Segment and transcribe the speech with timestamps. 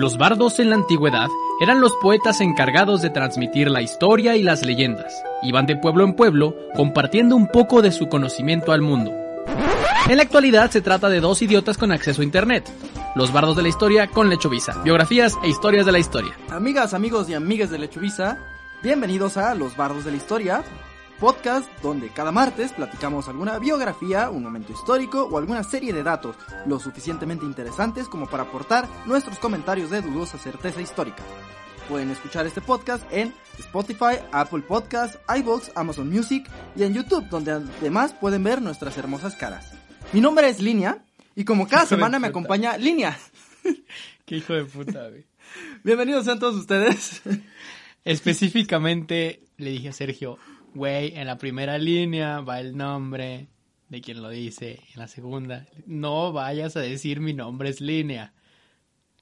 [0.00, 1.28] Los bardos en la antigüedad
[1.60, 5.12] eran los poetas encargados de transmitir la historia y las leyendas.
[5.42, 9.12] Iban de pueblo en pueblo compartiendo un poco de su conocimiento al mundo.
[10.08, 12.66] En la actualidad se trata de dos idiotas con acceso a internet.
[13.14, 16.32] Los bardos de la historia con Lechovisa, biografías e historias de la historia.
[16.48, 18.38] Amigas, amigos y amigas de Lechuvisa,
[18.82, 20.62] bienvenidos a Los Bardos de la Historia,
[21.20, 26.34] podcast donde cada martes platicamos alguna biografía, un momento histórico o alguna serie de datos
[26.66, 31.22] lo suficientemente interesantes como para aportar nuestros comentarios de dudosa certeza histórica.
[31.90, 37.52] Pueden escuchar este podcast en Spotify, Apple Podcasts, iVoox, Amazon Music y en YouTube, donde
[37.52, 39.72] además pueden ver nuestras hermosas caras.
[40.14, 41.04] Mi nombre es Línea
[41.36, 43.18] y como cada semana me acompaña Línea.
[44.24, 45.26] Qué hijo de puta, güey.
[45.84, 47.20] Bienvenidos sean todos ustedes.
[48.04, 50.38] Específicamente le dije a Sergio,
[50.74, 53.48] güey, en la primera línea va el nombre
[53.88, 54.80] de quien lo dice.
[54.94, 58.32] En la segunda, no vayas a decir mi nombre es línea.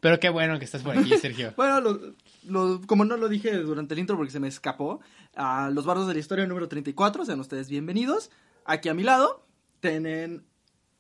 [0.01, 1.53] Pero qué bueno que estás por aquí, Sergio.
[1.57, 2.15] Bueno, lo-
[2.47, 5.01] lo- como no lo dije durante el intro porque se me escapó,
[5.35, 8.31] a los bardos de la historia número 34, sean ustedes bienvenidos.
[8.65, 9.47] Aquí a mi lado
[9.81, 10.45] tienen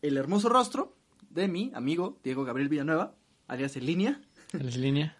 [0.02, 0.96] el hermoso rostro
[1.30, 3.14] de mi amigo Diego Gabriel Villanueva,
[3.46, 4.20] alias en línea.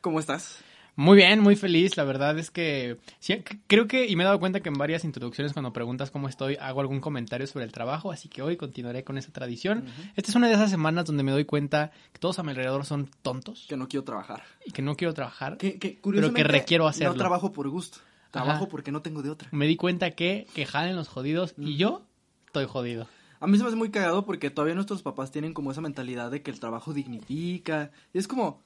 [0.01, 0.65] ¿Cómo estás?
[0.99, 1.97] Muy bien, muy feliz.
[1.97, 5.05] La verdad es que sí, creo que, y me he dado cuenta que en varias
[5.05, 9.05] introducciones cuando preguntas cómo estoy, hago algún comentario sobre el trabajo, así que hoy continuaré
[9.05, 9.85] con esa tradición.
[10.17, 12.85] Esta es una de esas semanas donde me doy cuenta que todos a mi alrededor
[12.85, 14.43] son tontos Que no quiero trabajar.
[14.67, 15.57] y que no quiero trabajar.
[15.57, 17.13] Que, que, Pero que requiero hacerlo.
[17.13, 17.99] No trabajo por gusto,
[18.33, 18.69] trabajo Ajá.
[18.69, 19.49] porque no tengo de otra.
[19.53, 22.03] Me di cuenta que, que jalen los jodidos y yo
[22.47, 23.07] estoy jodido.
[23.39, 26.29] A mí se me hace muy cagado porque todavía nuestros papás tienen como esa mentalidad
[26.33, 27.93] de que el trabajo dignifica.
[28.13, 28.61] Y es como,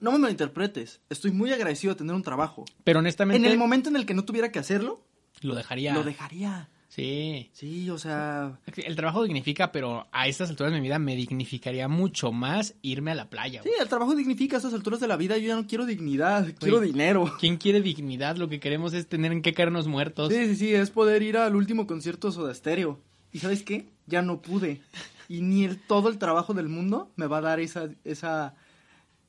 [0.00, 2.64] no me malinterpretes, estoy muy agradecido de tener un trabajo.
[2.84, 5.02] Pero honestamente, En el momento en el que no tuviera que hacerlo,
[5.42, 5.94] lo dejaría.
[5.94, 6.68] lo dejaría.
[6.88, 7.50] Sí.
[7.52, 11.86] Sí, o sea, El trabajo dignifica, pero a estas alturas de mi vida me dignificaría
[11.86, 13.62] mucho más irme a la playa.
[13.62, 15.38] sí, el trabajo dignifica a estas alturas de la vida.
[15.38, 17.32] Yo ya no quiero dignidad, quiero dinero.
[17.38, 18.36] ¿Quién quiere dignidad?
[18.36, 20.32] Lo que queremos es tener en qué caernos muertos.
[20.32, 22.98] Sí, sí, sí, es poder ir al último concierto de Soda Stereo.
[23.32, 23.86] ¿Y sabes qué?
[24.06, 24.80] Ya no pude.
[25.28, 28.56] Y ni el, todo el trabajo del mundo me va a dar esa, esa,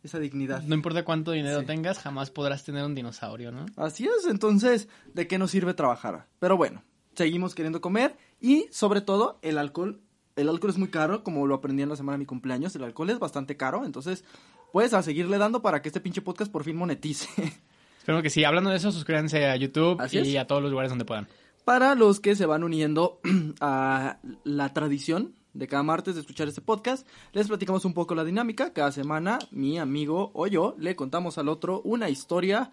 [0.03, 0.63] esa dignidad.
[0.63, 1.65] No importa cuánto dinero Sí.
[1.65, 3.65] tengas, jamás podrás tener un dinosaurio, ¿no?
[3.75, 6.27] Así es, entonces, ¿de qué nos sirve trabajar?
[6.39, 6.83] Pero bueno,
[7.15, 10.01] seguimos queriendo comer y sobre todo el alcohol.
[10.35, 12.75] El alcohol es muy caro, como lo aprendí en la semana de mi cumpleaños.
[12.75, 14.23] El alcohol es bastante caro, entonces,
[14.71, 17.27] pues a seguirle dando para que este pinche podcast por fin monetice.
[17.99, 18.43] Espero que sí.
[18.43, 20.41] Hablando de eso, suscríbanse a YouTube Así y es.
[20.41, 21.27] a todos los lugares donde puedan.
[21.65, 23.19] Para los que se van uniendo
[23.61, 28.23] a la tradición de cada martes de escuchar este podcast, les platicamos un poco la
[28.23, 28.73] dinámica.
[28.73, 32.71] Cada semana, mi amigo o yo le contamos al otro una historia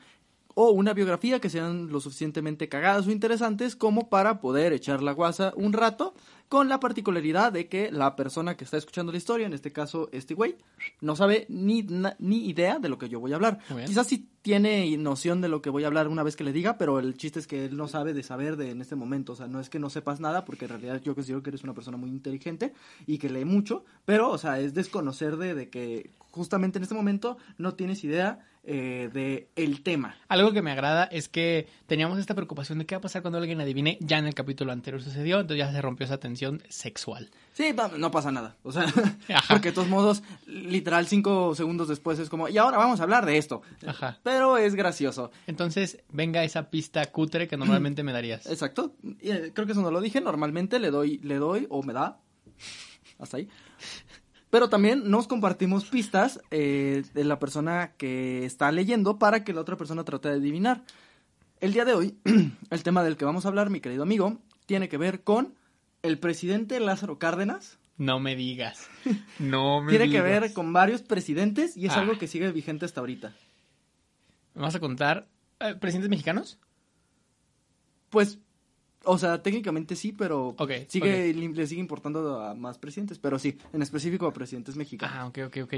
[0.54, 5.12] o una biografía que sean lo suficientemente cagadas o interesantes como para poder echar la
[5.12, 6.14] guasa un rato,
[6.48, 10.08] con la particularidad de que la persona que está escuchando la historia, en este caso
[10.12, 10.56] este güey,
[11.00, 13.58] no sabe ni, na- ni idea de lo que yo voy a hablar.
[13.86, 16.78] Quizás sí tiene noción de lo que voy a hablar una vez que le diga,
[16.78, 19.32] pero el chiste es que él no sabe de saber de en este momento.
[19.32, 21.64] O sea, no es que no sepas nada, porque en realidad yo considero que eres
[21.64, 22.72] una persona muy inteligente
[23.06, 26.94] y que lee mucho, pero, o sea, es desconocer de, de que justamente en este
[26.94, 30.14] momento no tienes idea eh, de el tema.
[30.28, 33.38] Algo que me agrada es que teníamos esta preocupación de qué va a pasar cuando
[33.38, 33.96] alguien adivine.
[34.02, 37.30] Ya en el capítulo anterior sucedió, entonces ya se rompió esa tensión sexual.
[37.54, 38.56] Sí, no, pasa nada.
[38.64, 38.82] O sea,
[39.34, 39.54] Ajá.
[39.54, 43.24] porque de todos modos, literal, cinco segundos después es como, y ahora vamos a hablar
[43.24, 43.62] de esto.
[43.86, 44.18] Ajá.
[44.22, 45.30] Pero es gracioso.
[45.46, 48.44] Entonces, venga esa pista cutre que normalmente me darías.
[48.46, 48.94] Exacto.
[49.20, 50.20] Eh, creo que eso no lo dije.
[50.20, 52.20] Normalmente le doy, le doy o me da.
[53.18, 53.48] Hasta ahí.
[54.50, 59.60] Pero también nos compartimos pistas eh, de la persona que está leyendo para que la
[59.60, 60.84] otra persona trate de adivinar.
[61.60, 62.18] El día de hoy,
[62.70, 65.54] el tema del que vamos a hablar, mi querido amigo, tiene que ver con
[66.02, 67.78] el presidente Lázaro Cárdenas.
[67.98, 68.88] No me digas.
[69.38, 70.40] No me Tiene que digas.
[70.42, 72.00] ver con varios presidentes y es Ah.
[72.00, 73.34] algo que sigue vigente hasta ahorita.
[74.54, 75.28] ¿Me vas a contar
[75.60, 76.58] eh, presidentes mexicanos?
[78.10, 78.38] Pues,
[79.08, 80.54] o sea, técnicamente sí, pero
[80.88, 85.16] sigue, le sigue importando a más presidentes, pero sí, en específico a presidentes mexicanos.
[85.18, 85.74] Ah, ok, ok, ok.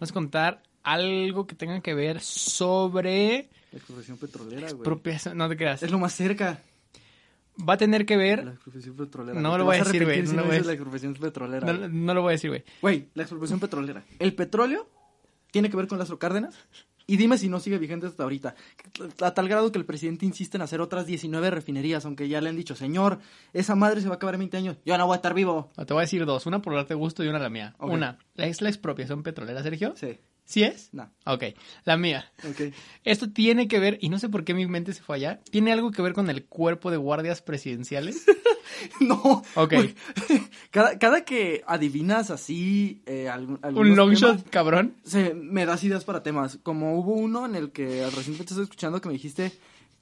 [0.00, 5.00] Vas a contar algo que tenga que ver sobre La expropiación petrolera, güey.
[5.34, 5.82] No te creas.
[5.82, 6.60] Es lo más cerca.
[7.68, 8.38] Va a tener que La ver...
[8.48, 9.40] expropiación petrolera.
[9.40, 10.70] No lo voy a decir, güey, si no dices la decir.
[10.72, 11.72] expropiación petrolera.
[11.72, 12.64] No, no lo voy a decir, güey.
[12.80, 14.02] Güey, la expropiación petrolera.
[14.18, 14.88] El petróleo
[15.52, 16.56] tiene que ver con Lázaro Cárdenas.
[17.06, 18.54] Y dime si no sigue vigente hasta ahorita.
[19.20, 22.48] A tal grado que el presidente insiste en hacer otras 19 refinerías, aunque ya le
[22.48, 23.18] han dicho, señor,
[23.52, 24.76] esa madre se va a acabar en 20 años.
[24.84, 25.70] Yo no voy a estar vivo.
[25.76, 26.46] Te voy a decir dos.
[26.46, 27.74] Una por darte gusto y una la mía.
[27.78, 27.92] Ok.
[27.92, 29.94] Una, ¿es la expropiación petrolera, Sergio?
[29.96, 30.18] Sí.
[30.44, 30.90] ¿Sí es?
[30.92, 31.10] No.
[31.24, 31.44] Ok,
[31.84, 32.30] la mía.
[32.48, 32.74] Ok.
[33.04, 35.72] Esto tiene que ver, y no sé por qué mi mente se fue allá, tiene
[35.72, 38.24] algo que ver con el cuerpo de guardias presidenciales.
[39.00, 39.42] No.
[39.54, 39.74] Ok.
[39.74, 39.94] Uy,
[40.70, 44.96] Cada, cada que adivinas así eh, algún, Un long temas, shot, cabrón.
[45.04, 46.58] se, me das ideas para temas.
[46.62, 49.52] Como hubo uno en el que recientemente estoy escuchando que me dijiste,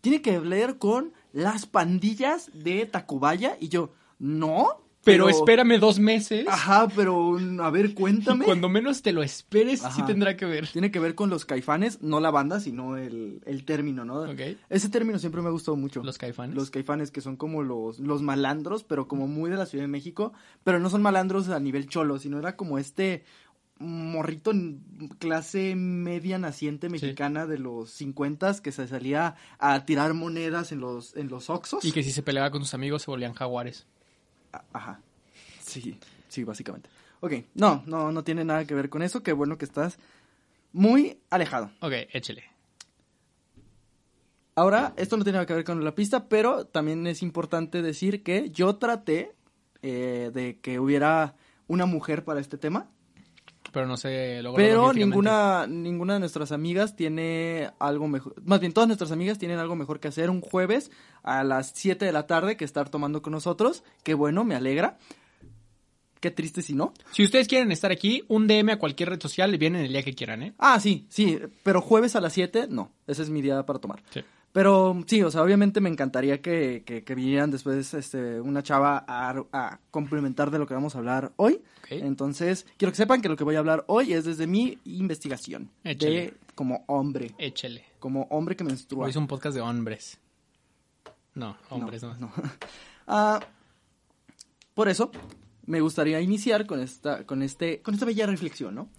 [0.00, 3.56] tiene que ver con las pandillas de Tacubaya.
[3.60, 4.80] Y yo, no.
[5.02, 6.46] Pero, espérame dos meses.
[6.46, 8.44] Ajá, pero a ver, cuéntame.
[8.44, 10.68] cuando menos te lo esperes, sí tendrá que ver.
[10.68, 14.20] Tiene que ver con los caifanes, no la banda, sino el, el término, ¿no?
[14.22, 14.40] Ok.
[14.68, 16.02] Ese término siempre me ha gustado mucho.
[16.02, 16.54] Los caifanes.
[16.54, 19.88] Los caifanes, que son como los, los malandros, pero como muy de la Ciudad de
[19.88, 20.32] México.
[20.64, 23.24] Pero no son malandros a nivel cholo, sino era como este
[23.78, 24.82] morrito en
[25.18, 31.16] clase media naciente mexicana de los 50 que se salía a tirar monedas en los,
[31.16, 31.82] en los oxos.
[31.84, 33.86] Y que si se peleaba con sus amigos se volvían jaguares.
[34.72, 35.00] Ajá.
[35.60, 35.98] Sí,
[36.28, 36.88] sí, básicamente.
[37.20, 39.22] Ok, no, no, no tiene nada que ver con eso.
[39.22, 39.98] Qué bueno que estás
[40.72, 41.70] muy alejado.
[41.80, 42.44] Ok, échele.
[44.54, 48.22] Ahora, esto no tiene nada que ver con la pista, pero también es importante decir
[48.22, 49.34] que yo traté
[49.82, 51.34] eh, de que hubiera
[51.66, 52.90] una mujer para este tema,
[53.72, 58.88] Pero no se pero ninguna, ninguna de nuestras amigas tiene algo mejor, más bien todas
[58.88, 60.90] nuestras amigas tienen algo mejor que hacer un jueves
[61.22, 64.98] a las 7 de la tarde que estar tomando con nosotros, que bueno, me alegra.
[66.20, 66.92] Qué triste si no.
[67.12, 70.02] Si ustedes quieren estar aquí, un DM a cualquier red social y vienen el día
[70.02, 70.52] que quieran, ¿eh?
[70.58, 74.02] Ah, sí, sí, pero jueves a las 7, no, ese es mi día para tomar.
[74.10, 74.20] Sí.
[74.52, 79.04] Pero sí, o sea, obviamente me encantaría que, que, que vinieran después este, una chava
[79.06, 81.60] a, a complementar de lo que vamos a hablar hoy.
[81.84, 81.92] Ok.
[81.92, 85.70] Entonces, quiero que sepan que lo que voy a hablar hoy es desde mi investigación.
[85.84, 86.14] Échale.
[86.14, 87.84] De como hombre, Échele.
[88.00, 89.04] como hombre que menstrua.
[89.04, 90.18] Hoy es un podcast de hombres.
[91.34, 92.16] No, hombres no.
[92.16, 92.32] no.
[93.12, 93.40] Ah,
[94.74, 95.10] por eso,
[95.70, 98.90] me gustaría iniciar con esta, con este, con esta bella reflexión, ¿no?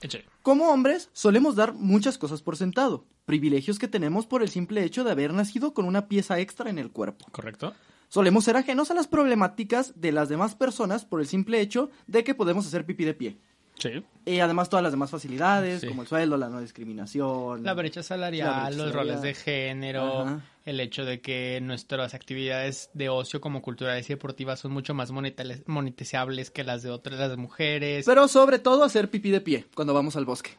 [0.42, 5.04] Como hombres, solemos dar muchas cosas por sentado, privilegios que tenemos por el simple hecho
[5.04, 7.26] de haber nacido con una pieza extra en el cuerpo.
[7.32, 7.74] ¿Correcto?
[8.08, 12.24] Solemos ser ajenos a las problemáticas de las demás personas por el simple hecho de
[12.24, 13.38] que podemos hacer pipí de pie.
[13.82, 14.04] Sí.
[14.26, 15.88] Y además todas las demás facilidades, Sí.
[15.88, 17.64] como el sueldo, la no discriminación.
[17.64, 20.42] La brecha salarial, La brecha los roles de género, Ajá.
[20.66, 25.12] el hecho de que nuestras actividades de ocio como culturales y deportivas son mucho más
[25.12, 28.06] monetales- monetizables que las de otras las de mujeres.
[28.06, 30.52] Pero sobre todo hacer pipí de pie cuando vamos al bosque.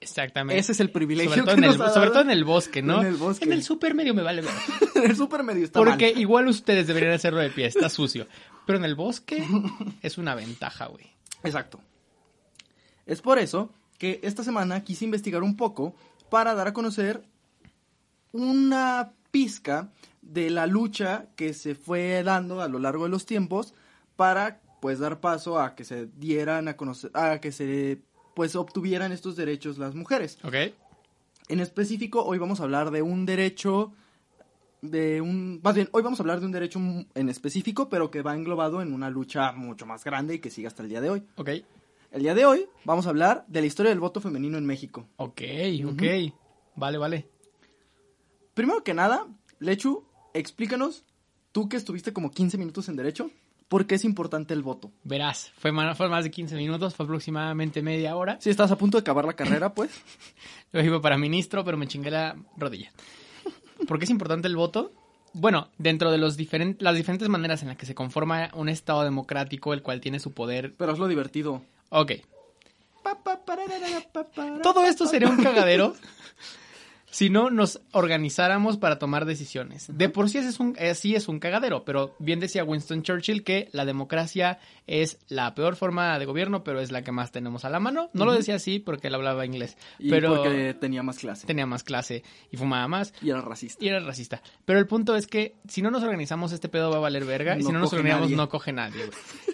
[0.00, 0.58] Exactamente.
[0.60, 3.00] Ese es el privilegio sobre todo, que en el, sobre todo en el bosque, ¿no?
[3.00, 3.44] En el bosque.
[3.46, 4.50] En el super medio me vale ver.
[5.04, 6.20] el super medio está Porque mal.
[6.20, 8.26] igual ustedes deberían hacerlo de pie, está sucio.
[8.66, 9.42] Pero en el bosque
[10.02, 11.06] es una ventaja, güey.
[11.42, 11.80] Exacto.
[13.06, 15.94] Es por eso que esta semana quise investigar un poco
[16.30, 17.22] para dar a conocer
[18.32, 19.90] una pizca
[20.22, 23.74] de la lucha que se fue dando a lo largo de los tiempos
[24.16, 28.00] para pues dar paso a que se dieran a conocer a que se
[28.34, 30.38] pues obtuvieran estos derechos las mujeres.
[30.42, 30.54] ¿Ok?
[31.48, 33.92] En específico, hoy vamos a hablar de un derecho
[34.82, 36.78] de un más bien hoy vamos a hablar de un derecho
[37.14, 40.66] en específico, pero que va englobado en una lucha mucho más grande y que sigue
[40.66, 41.22] hasta el día de hoy.
[41.36, 41.50] Ok.
[42.14, 45.08] El día de hoy vamos a hablar de la historia del voto femenino en México.
[45.16, 45.42] Ok,
[45.84, 46.02] ok.
[46.76, 47.28] Vale, vale.
[48.54, 49.26] Primero que nada,
[49.58, 51.02] Lechu, explícanos,
[51.50, 53.32] tú que estuviste como 15 minutos en derecho,
[53.66, 54.92] ¿por qué es importante el voto?
[55.02, 58.36] Verás, fue más, fue más de 15 minutos, fue aproximadamente media hora.
[58.40, 59.90] Si estás a punto de acabar la carrera, pues.
[60.72, 62.92] Yo iba para ministro, pero me chingué la rodilla.
[63.88, 64.92] ¿Por qué es importante el voto?
[65.32, 66.38] Bueno, dentro de los
[66.78, 70.30] las diferentes maneras en las que se conforma un Estado democrático, el cual tiene su
[70.30, 70.76] poder.
[70.76, 71.64] Pero hazlo divertido.
[71.96, 72.10] Ok.
[74.64, 75.94] Todo esto sería un cagadero
[77.14, 79.86] si no nos organizáramos para tomar decisiones.
[79.88, 83.44] De por sí es un, eh, sí es un cagadero, pero bien decía Winston Churchill
[83.44, 87.64] que la democracia es la peor forma de gobierno, pero es la que más tenemos
[87.64, 88.10] a la mano.
[88.14, 91.46] No lo decía así porque él hablaba inglés, Y pero porque tenía más clase.
[91.46, 93.84] tenía más clase y fumaba más Y era racista.
[93.84, 94.42] y era racista.
[94.64, 97.56] Pero el punto es que si no nos organizamos, este pedo va a valer verga.
[97.56, 98.36] y si no nos organizamos, nadie.
[98.36, 99.04] no coge nadie.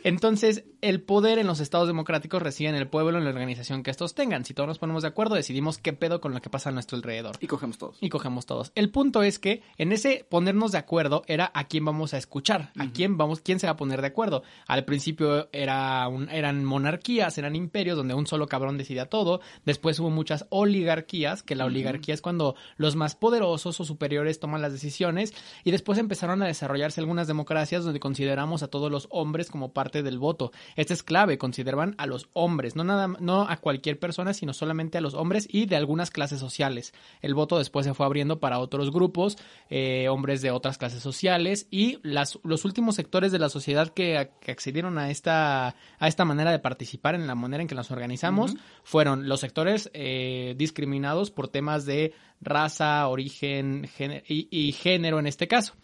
[0.02, 3.90] Entonces, el poder en los estados democráticos reside en el pueblo, en la organización que
[3.90, 4.44] estos tengan.
[4.46, 6.96] Si todos nos ponemos de acuerdo, decidimos qué pedo con lo que pasa a nuestro
[6.96, 7.36] alrededor.
[7.40, 7.98] Y cogemos todos.
[8.00, 8.72] Y cogemos todos.
[8.74, 12.72] El punto es que en ese ponernos de acuerdo era a quién vamos a escuchar,
[12.78, 14.42] a quién vamos, quién se va a poner de acuerdo.
[14.66, 19.40] Al principio era un- eran monarquías, eran imperios donde un solo cabrón decidía todo.
[19.66, 24.62] Después hubo muchas oligarquías, que la oligarquía es cuando los más poderosos o superiores toman
[24.62, 25.34] las decisiones.
[25.64, 30.02] Y después empezaron a desarrollarse algunas democracias donde consideramos a todos los hombres como parte
[30.02, 30.52] del voto.
[30.76, 34.98] Esta es clave, consideraban a los hombres, no nada, no a cualquier persona, sino solamente
[34.98, 36.92] a los hombres y de algunas clases sociales.
[37.20, 39.36] El voto después se fue abriendo para otros grupos,
[39.68, 44.30] eh, hombres de otras clases sociales y las, los últimos sectores de la sociedad que,
[44.40, 47.90] que accedieron a esta, a esta manera de participar en la manera en que nos
[47.90, 48.54] organizamos
[48.84, 53.88] fueron los sectores eh, discriminados por temas de raza, origen
[54.28, 55.74] y, y género en este caso.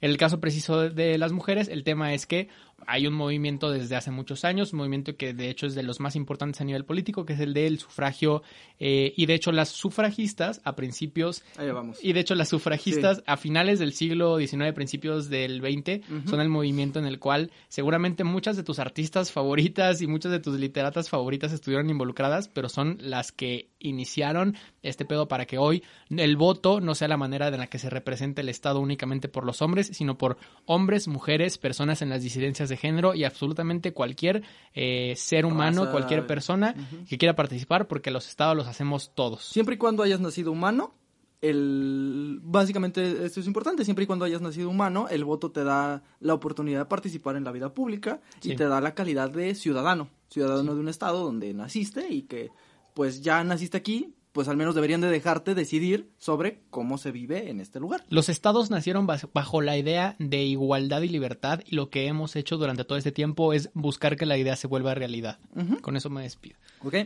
[0.00, 2.48] En el caso preciso de las mujeres, el tema es que
[2.86, 5.98] hay un movimiento desde hace muchos años, un movimiento que de hecho es de los
[6.00, 8.42] más importantes a nivel político, que es el del sufragio.
[8.78, 11.42] Eh, y de hecho las sufragistas a principios...
[11.56, 11.98] Ahí vamos.
[12.02, 13.22] Y de hecho las sufragistas Sí.
[13.26, 18.24] a finales del siglo XIX, principios del XX, son el movimiento en el cual seguramente
[18.24, 22.98] muchas de tus artistas favoritas y muchas de tus literatas favoritas estuvieron involucradas, pero son
[23.00, 27.58] las que iniciaron este pedo para que hoy el voto no sea la manera de
[27.58, 32.02] la que se represente el Estado únicamente por los hombres, sino por hombres, mujeres, personas
[32.02, 34.42] en las disidencias de género y absolutamente cualquier
[34.74, 35.92] eh, ser humano, Raza.
[35.92, 36.74] cualquier persona
[37.08, 39.44] que quiera participar, porque los estados los hacemos todos.
[39.44, 40.94] Siempre y cuando hayas nacido humano,
[41.42, 46.02] el básicamente esto es importante, siempre y cuando hayas nacido humano, el voto te da
[46.20, 50.08] la oportunidad de participar en la vida pública y te da la calidad de ciudadano,
[50.28, 52.50] ciudadano de un estado donde naciste y que
[52.94, 57.48] pues ya naciste aquí, pues al menos deberían de dejarte decidir sobre cómo se vive
[57.48, 58.04] en este lugar.
[58.10, 62.58] Los estados nacieron bajo la idea de igualdad y libertad y lo que hemos hecho
[62.58, 65.38] durante todo este tiempo es buscar que la idea se vuelva realidad.
[65.80, 66.58] Con eso me despido.
[66.82, 66.96] ¿Ok?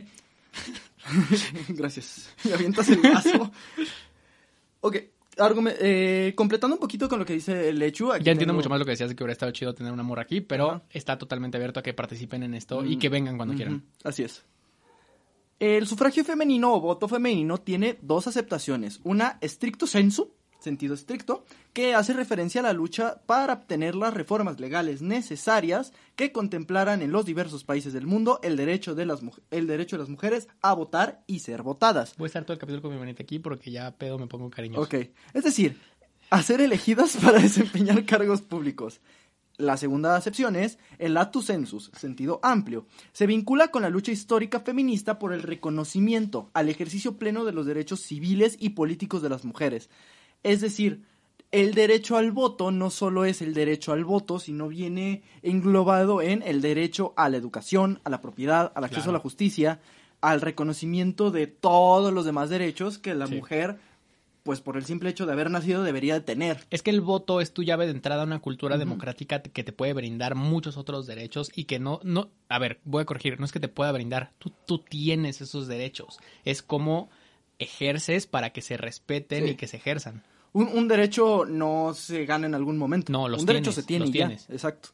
[1.69, 2.29] Gracias.
[2.43, 3.51] Me avientas el vaso.
[4.81, 4.97] ok.
[5.37, 8.11] argume- eh, completando un poquito con lo que dice el Lechu.
[8.11, 9.93] aquí Ya entiendo tengo- mucho más lo que decías de que hubiera estado chido tener
[9.93, 12.99] una morra aquí, pero está totalmente abierto a que participen en esto y Mm.
[12.99, 13.83] que vengan cuando quieran.
[14.03, 14.43] Así es.
[15.61, 18.99] El sufragio femenino o voto femenino tiene dos aceptaciones.
[19.03, 24.59] Una estricto sensu, sentido estricto, que hace referencia a la lucha para obtener las reformas
[24.59, 29.19] legales necesarias que contemplaran en los diversos países del mundo el derecho de las,
[29.51, 32.15] el derecho de las mujeres a votar y ser votadas.
[32.17, 34.49] Voy a estar todo el capítulo con mi manita aquí porque ya pedo me pongo
[34.49, 34.81] cariñoso.
[34.81, 34.95] Ok,
[35.35, 35.77] es decir,
[36.31, 38.99] a ser elegidas para desempeñar cargos públicos.
[39.57, 42.85] La segunda acepción es el latus sensus, sentido amplio.
[43.13, 47.65] Se vincula con la lucha histórica feminista por el reconocimiento al ejercicio pleno de los
[47.65, 49.89] derechos civiles y políticos de las mujeres.
[50.43, 51.03] Es decir,
[51.51, 56.41] el derecho al voto no solo es el derecho al voto, sino viene englobado en
[56.43, 59.11] el derecho a la educación, a la propiedad, al acceso Claro.
[59.11, 59.79] a la justicia,
[60.21, 63.35] al reconocimiento de todos los demás derechos que la Sí.
[63.35, 63.79] mujer,
[64.43, 66.65] pues por el simple hecho de haber nacido, debería de tener.
[66.71, 69.71] Es que el voto es tu llave de entrada a una cultura democrática que te
[69.71, 73.45] puede brindar muchos otros derechos y que no, no, a ver, voy a corregir, no
[73.45, 76.17] es que te pueda brindar, tú, tú tienes esos derechos.
[76.45, 77.09] Es como
[77.59, 79.49] ejerces para que se respeten Sí.
[79.51, 80.23] y que se ejerzan.
[80.53, 83.11] Un, un derecho no se gana en algún momento.
[83.13, 84.25] No, los Un derecho tienes, se tiene los ya.
[84.27, 84.49] tienes.
[84.49, 84.89] Exacto.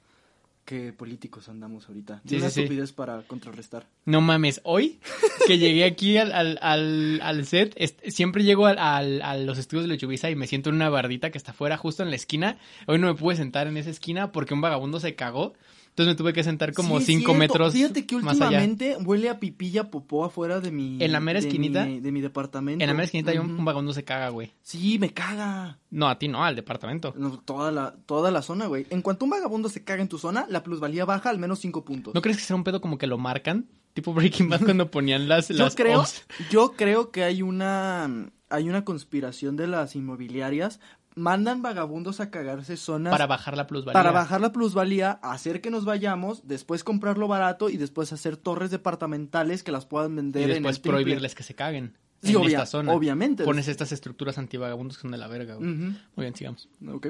[0.67, 2.21] Qué políticos andamos ahorita.
[2.27, 2.61] Sí, Una sí, sí.
[2.63, 3.87] estupidez para contrarrestar.
[4.03, 4.99] No mames, hoy
[5.47, 7.73] que llegué aquí al, al, al, al set,
[8.09, 11.31] siempre llego al, al- a los estudios de Lechubiza y me siento en una bardita
[11.31, 12.57] que está afuera, justo en la esquina.
[12.85, 15.53] Hoy no me pude sentar en esa esquina porque un vagabundo se cagó.
[15.97, 17.39] Entonces me tuve que sentar como Sí, es cinco cierto.
[17.39, 18.45] metros Fíjate que más allá.
[18.45, 21.03] últimamente huele a pipilla popó afuera de mi.
[21.03, 21.85] ¿En la mera de esquinita?
[21.87, 22.83] mi- De mi, departamento.
[22.83, 24.51] En la mera esquinita hay un, un vagabundo se caga, güey.
[24.61, 25.79] Sí, me caga.
[25.89, 27.15] No, a ti no, al departamento.
[27.17, 28.85] No, toda, la, toda la zona, güey.
[28.91, 31.83] En cuanto un vagabundo se caga en tu zona, la plusvalía baja al menos 5
[31.83, 32.13] puntos.
[32.13, 33.65] ¿No crees que será un pedo como que lo marcan?
[33.95, 35.47] Tipo Breaking Bad cuando ponían las...
[35.47, 36.21] yo las creo, O's.
[36.51, 40.79] yo creo que hay una hay una conspiración de las inmobiliarias.
[41.17, 43.93] Mandan vagabundos a cagarse zonas Para bajar la plusvalía.
[43.93, 48.69] para bajar la plusvalía, hacer que nos vayamos, después comprarlo barato y después hacer torres
[48.69, 50.91] departamentales que las puedan Y vender en después el triple.
[51.01, 51.97] prohibirles que se caguen.
[52.21, 52.91] Sí, en obvia- esta zona.
[52.93, 53.43] obviamente.
[53.45, 55.67] Pones estas estructuras antivagabundos que son de la verga, güey.
[55.69, 56.69] Muy bien, sigamos.
[56.87, 57.07] Ok.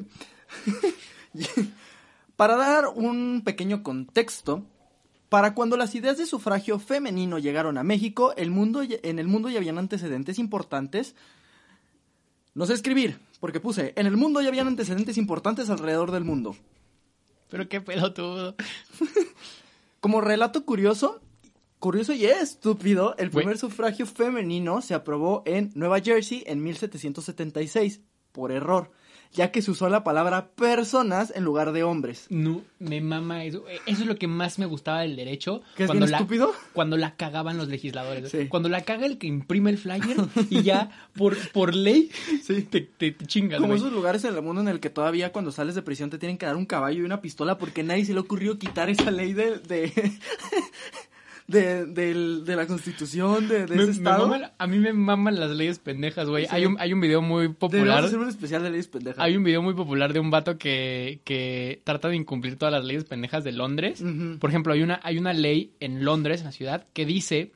[2.36, 4.64] para dar un pequeño contexto,
[5.30, 9.50] para cuando las ideas de sufragio femenino llegaron a México, el mundo, en el mundo
[9.50, 11.16] ya habían antecedentes importantes.
[12.54, 16.56] No sé escribir, porque puse, en el mundo ya habían antecedentes importantes alrededor del mundo.
[17.50, 18.56] Pero qué pelotudo.
[20.00, 21.22] Como relato curioso,
[21.80, 28.02] curioso y estúpido, el primer sufragio femenino se aprobó en Nueva Jersey en 1776,
[28.32, 28.92] por error,
[29.34, 32.28] ya que se usó la palabra personas en lugar de hombres.
[32.30, 33.66] No, me mama eso.
[33.86, 35.62] Eso es lo que más me gustaba del derecho.
[35.76, 36.54] ¿Que es cuando bien la, estúpido?
[36.74, 38.30] Cuando la cagaban los legisladores.
[38.32, 38.48] Sí.
[38.48, 40.18] Cuando la caga el que imprime el flyer
[40.50, 42.10] y ya por, por ley
[42.44, 42.62] Sí.
[42.64, 45.52] te, te, te chingas, Como esos lugares en el mundo en el que todavía cuando
[45.52, 48.14] sales de prisión te tienen que dar un caballo y una pistola porque nadie se
[48.14, 49.92] le ocurrió quitar esa ley de de,
[51.48, 54.28] de, del- de la constitución de, de Me- ese estado.
[54.28, 56.44] maman- a mí me maman las leyes pendejas, güey.
[56.46, 56.50] Sí.
[56.54, 58.04] Hay, un, hay un video muy popular.
[58.04, 59.20] hacer un especial de leyes pendejas.
[59.24, 62.84] Hay un video muy popular de un vato que, que trata de incumplir todas las
[62.84, 64.04] leyes pendejas de Londres.
[64.40, 67.52] Por ejemplo, hay una, hay una ley en Londres, en la ciudad, que dice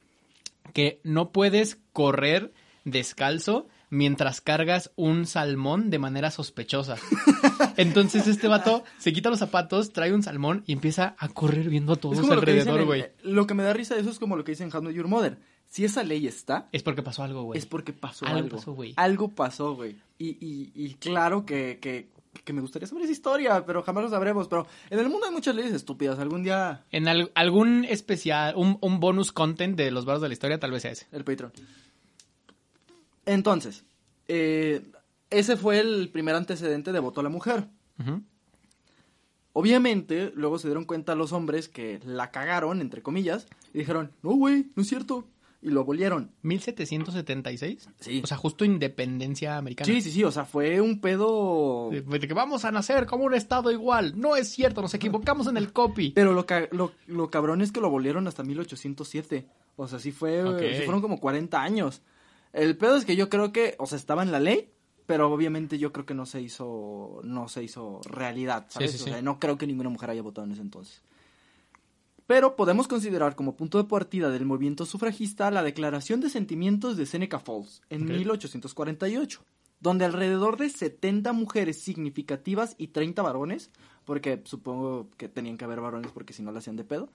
[0.73, 2.53] que no puedes correr
[2.85, 6.95] descalzo mientras cargas un salmón de manera sospechosa.
[7.77, 11.93] Entonces este vato se quita los zapatos, trae un salmón y empieza a correr viendo
[11.93, 13.05] a todos Es como alrededor, güey.
[13.23, 15.37] Lo que me da risa de eso es como lo que dicen How Your Mother.
[15.67, 17.57] Si esa ley está, Es porque pasó algo, güey.
[17.57, 18.57] es porque pasó Algo algo.
[18.57, 18.93] pasó, güey.
[18.97, 19.95] Algo pasó, güey.
[20.17, 22.09] Y, y, y claro que, que,
[22.43, 24.49] que me gustaría saber esa historia, pero jamás lo sabremos.
[24.49, 26.19] Pero en el mundo hay muchas leyes estúpidas.
[26.19, 30.33] Algún día En al- algún especial, un, un bonus content de los barros de la
[30.33, 31.07] historia, tal vez sea ese.
[31.13, 31.53] el Patreon.
[33.25, 33.83] Entonces,
[34.27, 34.81] eh,
[35.29, 37.67] ese fue el primer antecedente de voto a la mujer.
[39.53, 44.31] Obviamente, luego se dieron cuenta los hombres que la cagaron, entre comillas, y dijeron, no,
[44.31, 45.25] güey, no es cierto.
[45.63, 46.31] Y lo abolieron.
[46.41, 47.89] 1776.
[47.99, 48.21] Sí.
[48.23, 49.85] O sea, justo independencia americana.
[49.85, 51.89] Sí, sí, sí, o sea, fue un pedo...
[51.91, 54.13] De, de que vamos a nacer como un estado igual.
[54.19, 56.09] No es cierto, nos equivocamos en el copy.
[56.15, 59.45] Pero lo, ca- lo, lo cabrón es que lo abolieron hasta 1807.
[59.75, 60.41] O sea, sí fue,
[60.77, 62.01] sí fueron como 40 años.
[62.53, 64.71] El pedo es que yo creo que, o sea, estaba en la ley,
[65.05, 68.91] pero obviamente yo creo que no se hizo, no se hizo realidad, Sí, ¿sabes?
[68.91, 71.01] sí, O sea, no creo que ninguna mujer haya votado en ese entonces.
[72.27, 77.05] Pero podemos considerar como punto de partida del movimiento sufragista la Declaración de Sentimientos de
[77.05, 78.09] Seneca Falls en Ok.
[78.11, 79.43] 1848,
[79.81, 83.69] donde alrededor de 70 mujeres significativas y 30 varones,
[84.05, 87.11] porque supongo que tenían que haber varones porque si no la hacían de pedo,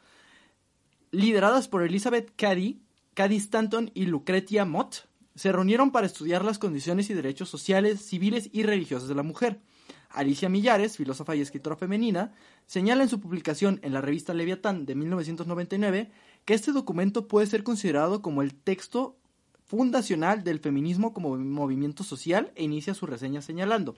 [1.13, 2.83] lideradas por Elizabeth Cady,
[3.15, 8.49] Cady Stanton y Lucretia Mott, se reunieron para estudiar las condiciones y derechos sociales, civiles
[8.53, 9.61] y religiosos de la mujer.
[10.11, 12.33] Alicia Millares, filósofa y escritora femenina,
[12.67, 16.11] señala en su publicación en la revista Leviatán de 1999
[16.45, 19.17] que este documento puede ser considerado como el texto
[19.67, 23.97] fundacional del feminismo como movimiento social e inicia su reseña señalando.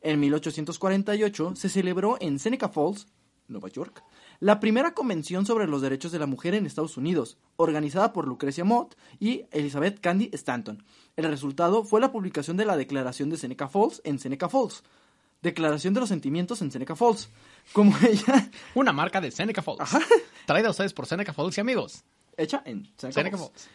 [0.00, 3.06] En 1848 se celebró en Seneca Falls,
[3.46, 4.02] Nueva York,
[4.42, 8.64] la primera convención sobre los derechos de la mujer en Estados Unidos, organizada por Lucrecia
[8.64, 10.82] Mott y Elizabeth Candy Stanton.
[11.14, 14.82] El resultado fue la publicación de la Declaración de Seneca Falls en Seneca Falls.
[15.42, 17.28] Declaración de los sentimientos en Seneca Falls.
[17.72, 19.80] Como ella, Una marca de Seneca Falls.
[19.80, 20.00] Ajá.
[20.44, 22.02] Traída a ustedes por Seneca Falls y amigos.
[22.36, 23.52] hecha en Seneca, Seneca Falls.
[23.52, 23.68] Falls.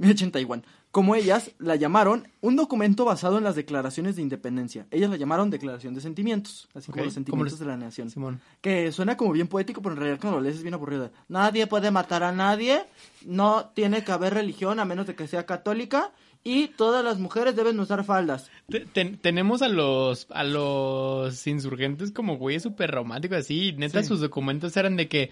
[0.00, 0.64] Hecha en Taiwán.
[0.90, 4.86] Como ellas la llamaron un documento basado en las declaraciones de independencia.
[4.90, 8.08] Ellas la llamaron Declaración de Sentimientos, así como los sentimientos de la nación.
[8.10, 8.40] Simón.
[8.62, 11.10] Que suena como bien poético, pero en realidad cuando lo lees es bien aburrido.
[11.28, 12.84] Nadie puede matar a nadie,
[13.26, 16.12] no tiene que haber religión a menos de que sea católica,
[16.44, 18.50] y todas las mujeres deben usar faldas.
[18.68, 23.74] Te- ten- tenemos a los a los insurgentes como güeyes súper románticos así.
[23.76, 24.08] Neta, Sí.
[24.08, 25.30] sus documentos eran de que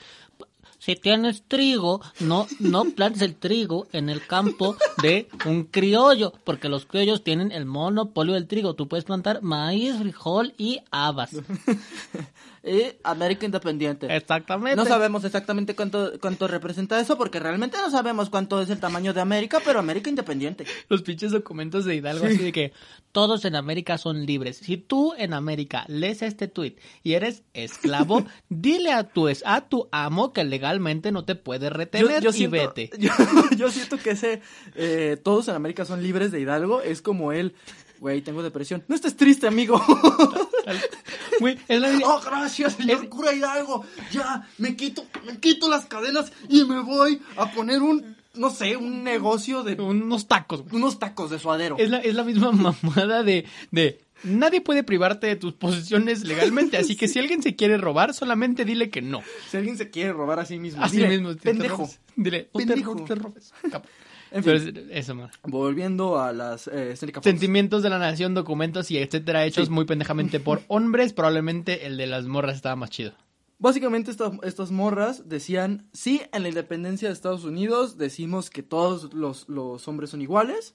[0.85, 6.69] Si tienes trigo, no, no plantes el trigo en el campo de un criollo, porque
[6.69, 8.75] los criollos tienen el monopolio del trigo.
[8.75, 11.31] Tú puedes plantar maíz, frijol y habas.
[12.67, 14.07] Y América Independiente.
[14.17, 14.77] exactamente.
[14.77, 19.13] No sabemos exactamente cuánto, cuánto representa eso, porque realmente no sabemos cuánto es el tamaño
[19.13, 20.65] de América, pero América Independiente.
[20.89, 22.73] los pinches documentos de Hidalgo así de que
[23.13, 24.57] Todos en América son libres.
[24.57, 29.69] Si tú en América lees este tweet y eres esclavo, dile a tu, es- a
[29.69, 32.91] tu amo que legalmente no te puede retener y siento, vete.
[32.99, 33.11] Yo,
[33.57, 34.41] yo siento que ese
[34.75, 37.55] eh, todos en América son libres de Hidalgo es como él,
[38.01, 38.83] güey, tengo depresión.
[38.89, 39.81] No estés triste, amigo.
[41.41, 43.85] güey, es la oh, gracias, señor cura Hidalgo.
[44.11, 48.77] Ya, me quito, me quito las cadenas y me voy a poner un, no sé,
[48.77, 50.77] un negocio de unos tacos, güey.
[50.77, 51.77] unos tacos de suadero.
[51.79, 56.77] Es la, es la misma mamada de, de nadie puede privarte de tus posesiones legalmente,
[56.79, 59.23] así que si alguien se quiere robar, solamente dile que no.
[59.51, 61.35] Si alguien se quiere robar a sí mismo, Así dile, mismo.
[61.35, 61.77] te pendejo.
[61.79, 62.01] robes.
[62.17, 62.95] Dile, te, Pendejo.
[62.95, 63.53] no te robes.
[63.71, 63.89] capo.
[64.35, 64.77] En Pero fin.
[64.77, 65.31] es- eso, man.
[65.45, 66.97] Volviendo a las eh.
[67.23, 69.73] Sentimientos de la nación, documentos y etcétera, hechos Sí.
[69.73, 71.13] muy pendejamente por hombres.
[71.13, 73.13] Probablemente el de las morras estaba más chido.
[73.61, 79.15] Básicamente estas, estas morras decían, sí, en la independencia de Estados Unidos decimos que todos
[79.15, 80.75] los, los hombres son iguales,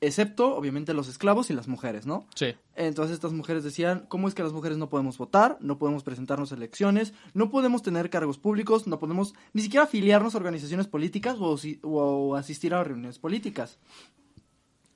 [0.00, 2.26] excepto obviamente los esclavos y las mujeres, ¿no?
[2.34, 2.54] Sí.
[2.76, 5.58] Entonces estas mujeres decían, ¿cómo es que las mujeres no podemos votar?
[5.60, 10.34] No podemos presentarnos a elecciones, no podemos tener cargos públicos, no podemos ni siquiera afiliarnos
[10.34, 13.78] a organizaciones políticas o, o asistir a reuniones políticas.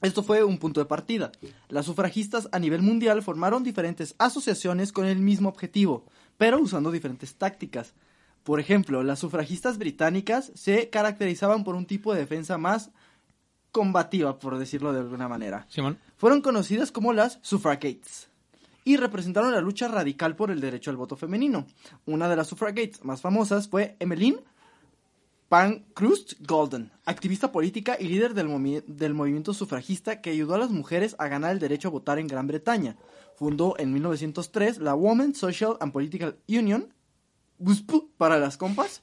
[0.02, 1.30] Esto fue un punto de partida.
[1.68, 7.36] Las sufragistas a nivel mundial formaron diferentes asociaciones con el mismo objetivo, pero usando diferentes
[7.36, 7.94] tácticas.
[8.42, 12.90] Por ejemplo, las sufragistas británicas se caracterizaban por un tipo de defensa más
[13.72, 15.98] combativa, por decirlo de alguna manera Simón.
[16.16, 18.28] fueron conocidas como las suffragettes
[18.84, 21.66] y representaron la lucha radical por el derecho al voto femenino.
[22.06, 24.40] Una de las suffragettes más famosas fue Emmeline
[25.48, 30.70] Pankhurst Golden, activista política y líder del, movi- del movimiento sufragista que ayudó a las
[30.70, 32.96] mujeres a ganar el derecho a votar en Gran Bretaña.
[33.36, 36.92] Fundó en 1903 la Women's Social and Political Union,
[37.58, 39.02] WSPU para las compas,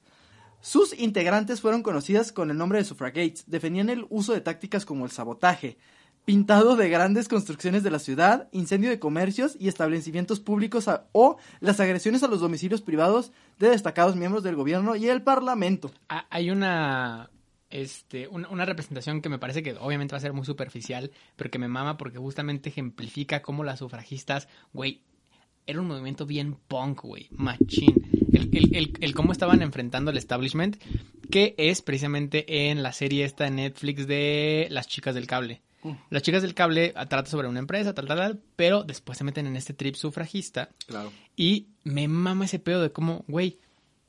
[0.61, 3.45] sus integrantes fueron conocidas con el nombre de suffragettes.
[3.47, 5.77] Defendían el uso de tácticas como el sabotaje,
[6.25, 11.79] pintado de grandes construcciones de la ciudad, incendio de comercios y establecimientos públicos o las
[11.79, 15.91] agresiones a los domicilios privados de destacados miembros del gobierno y el parlamento.
[16.09, 17.31] Ah, Hay una,
[17.69, 21.49] este, una, una representación que me parece que obviamente va a ser muy superficial, pero
[21.49, 25.01] que me mama porque justamente ejemplifica cómo las sufragistas, güey,
[25.65, 28.18] era un movimiento bien punk, güey, machín.
[28.39, 30.77] El, el, el, el cómo estaban enfrentando el establishment,
[31.29, 35.61] que es precisamente en la serie esta de Netflix de Las chicas del cable.
[35.83, 35.91] Mm.
[36.09, 39.47] Las chicas del cable trata sobre una empresa, tal, tal, tal, pero después se meten
[39.47, 41.11] en este trip sufragista Claro.
[41.37, 43.59] y me mama ese pedo de cómo, güey,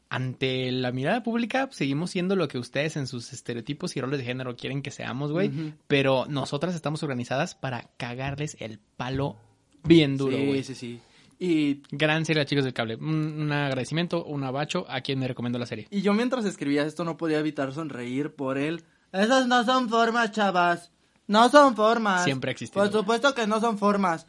[0.08, 4.24] ante la mirada pública seguimos siendo lo que ustedes en sus estereotipos y roles de
[4.24, 5.52] género quieren que seamos, güey.
[5.86, 9.36] Pero nosotras estamos organizadas para cagarles el palo
[9.84, 10.64] bien duro, sí, güey.
[10.64, 11.00] sí, sí.
[11.42, 12.96] Y, Gran serie, chicos del cable.
[12.96, 15.88] Un, un agradecimiento, un abacho a quien me recomendó la serie.
[15.90, 18.84] y yo mientras escribía esto no podía evitar sonreír por él.
[19.10, 20.92] Esas no son formas, chavas.
[21.26, 22.24] No son formas.
[22.24, 22.82] Siempre ha existido.
[22.84, 24.26] Por supuesto que no son formas.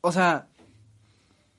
[0.00, 0.48] O sea,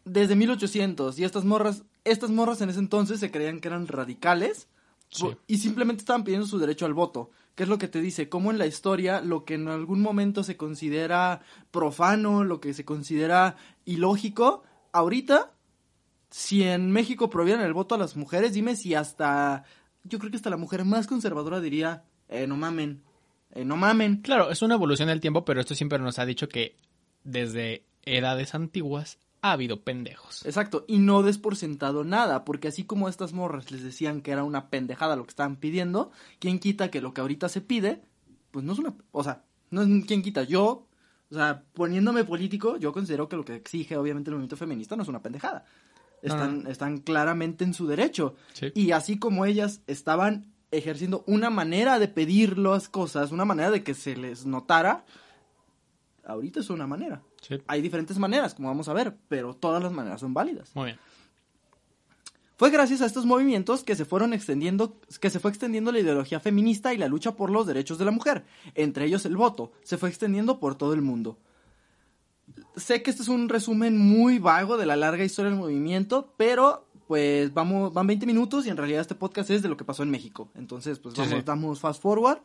[0.04, 4.68] desde 1800 y estas morras, estas morras en ese entonces se creían que eran radicales
[5.10, 5.28] Sí.
[5.46, 7.30] y simplemente estaban pidiendo su derecho al voto.
[7.56, 8.30] ¿Qué es lo que te dice?
[8.30, 12.86] Cómo en la historia lo que en algún momento se considera profano, lo que se
[12.86, 15.52] considera ilógico, ahorita,
[16.30, 19.64] si en México prohibieran el voto a las mujeres, dime si hasta,
[20.04, 23.04] yo creo que hasta la mujer más conservadora diría, eh, no mamen,
[23.52, 24.18] eh, no mamen.
[24.22, 26.78] Claro, es una evolución del tiempo, pero esto siempre nos ha dicho que
[27.24, 30.46] desde edades antiguas ha habido pendejos.
[30.46, 34.32] Exacto, y no des por sentado nada, porque así como estas morras les decían que
[34.32, 38.04] era una pendejada lo que estaban pidiendo, ¿quién quita que lo que ahorita se pide,
[38.52, 40.88] pues no es una, o sea, no es quién quita, yo,
[41.32, 45.04] o sea, poniéndome político, yo considero que lo que exige obviamente el movimiento feminista no
[45.04, 45.66] es una pendejada.
[46.22, 48.36] No, Están, están claramente en su derecho.
[48.54, 48.72] Sí.
[48.76, 53.82] Y así como ellas estaban ejerciendo una manera de pedir las cosas, una manera de
[53.82, 55.06] que se les notara,
[56.26, 57.22] ahorita es una manera.
[57.42, 57.58] Sí.
[57.68, 60.76] Hay diferentes maneras, como vamos a ver, pero todas las maneras son válidas.
[60.76, 61.00] Muy bien.
[62.62, 66.40] Fue gracias a estos movimientos que se fueron extendiendo, que se fue extendiendo la ideología
[66.40, 68.46] feminista y la lucha por los derechos de la mujer,
[68.76, 71.40] entre ellos el voto, se fue extendiendo por todo el mundo.
[72.76, 76.86] Sé que este es un resumen muy vago de la larga historia del movimiento, pero
[77.08, 80.04] pues vamos, van 20 minutos y en realidad este podcast es de lo que pasó
[80.04, 80.52] en México.
[80.54, 81.44] Entonces, pues Sí, vamos, sí.
[81.44, 82.42] damos fast forward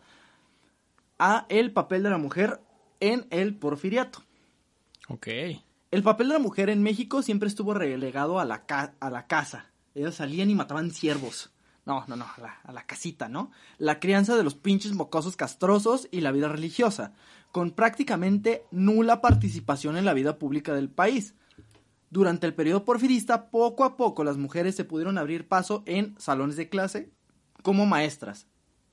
[1.18, 2.60] a el papel de la mujer
[3.00, 4.22] en el porfiriato.
[5.08, 5.28] Ok.
[5.90, 9.26] El papel de la mujer en México siempre estuvo relegado a la, ca- a la
[9.26, 9.66] casa.
[9.96, 11.50] Ellas salían y mataban ciervos.
[11.86, 13.50] No, no, no, a la, a la casita, ¿no?
[13.78, 17.14] La crianza de los pinches mocosos castrosos y la vida religiosa,
[17.50, 21.34] con prácticamente nula participación en la vida pública del país.
[22.10, 26.56] Durante el periodo porfirista, poco a poco las mujeres se pudieron abrir paso en salones
[26.56, 27.10] de clase
[27.62, 28.46] como maestras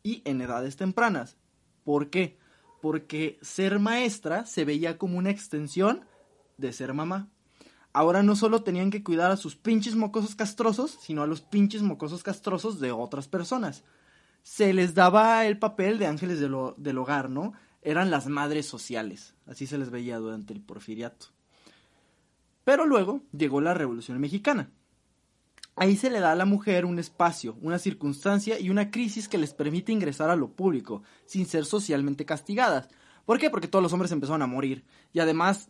[0.04, 1.36] y en edades tempranas.
[1.84, 2.38] ¿Por qué?
[2.82, 6.06] Porque ser maestra se veía como una extensión
[6.58, 7.30] de ser mamá.
[7.94, 11.84] Ahora no solo tenían que cuidar a sus pinches mocosos castrosos, sino a los pinches
[11.84, 13.84] mocosos castrosos de otras personas.
[14.42, 17.54] Se les daba el papel de ángeles del, ho- del hogar, ¿no?
[17.84, 19.36] Eran las madres sociales.
[19.46, 21.28] Así se les veía durante el porfiriato.
[22.64, 24.72] Pero luego llegó la Revolución Mexicana.
[25.76, 29.38] Ahí se le da a la mujer un espacio, una circunstancia y una crisis que
[29.38, 32.90] les permite ingresar a lo público, sin ser socialmente castigadas.
[33.26, 33.50] ¿Por qué?
[33.50, 34.84] Porque todos los hombres empezaron a morir.
[35.14, 35.70] Y además,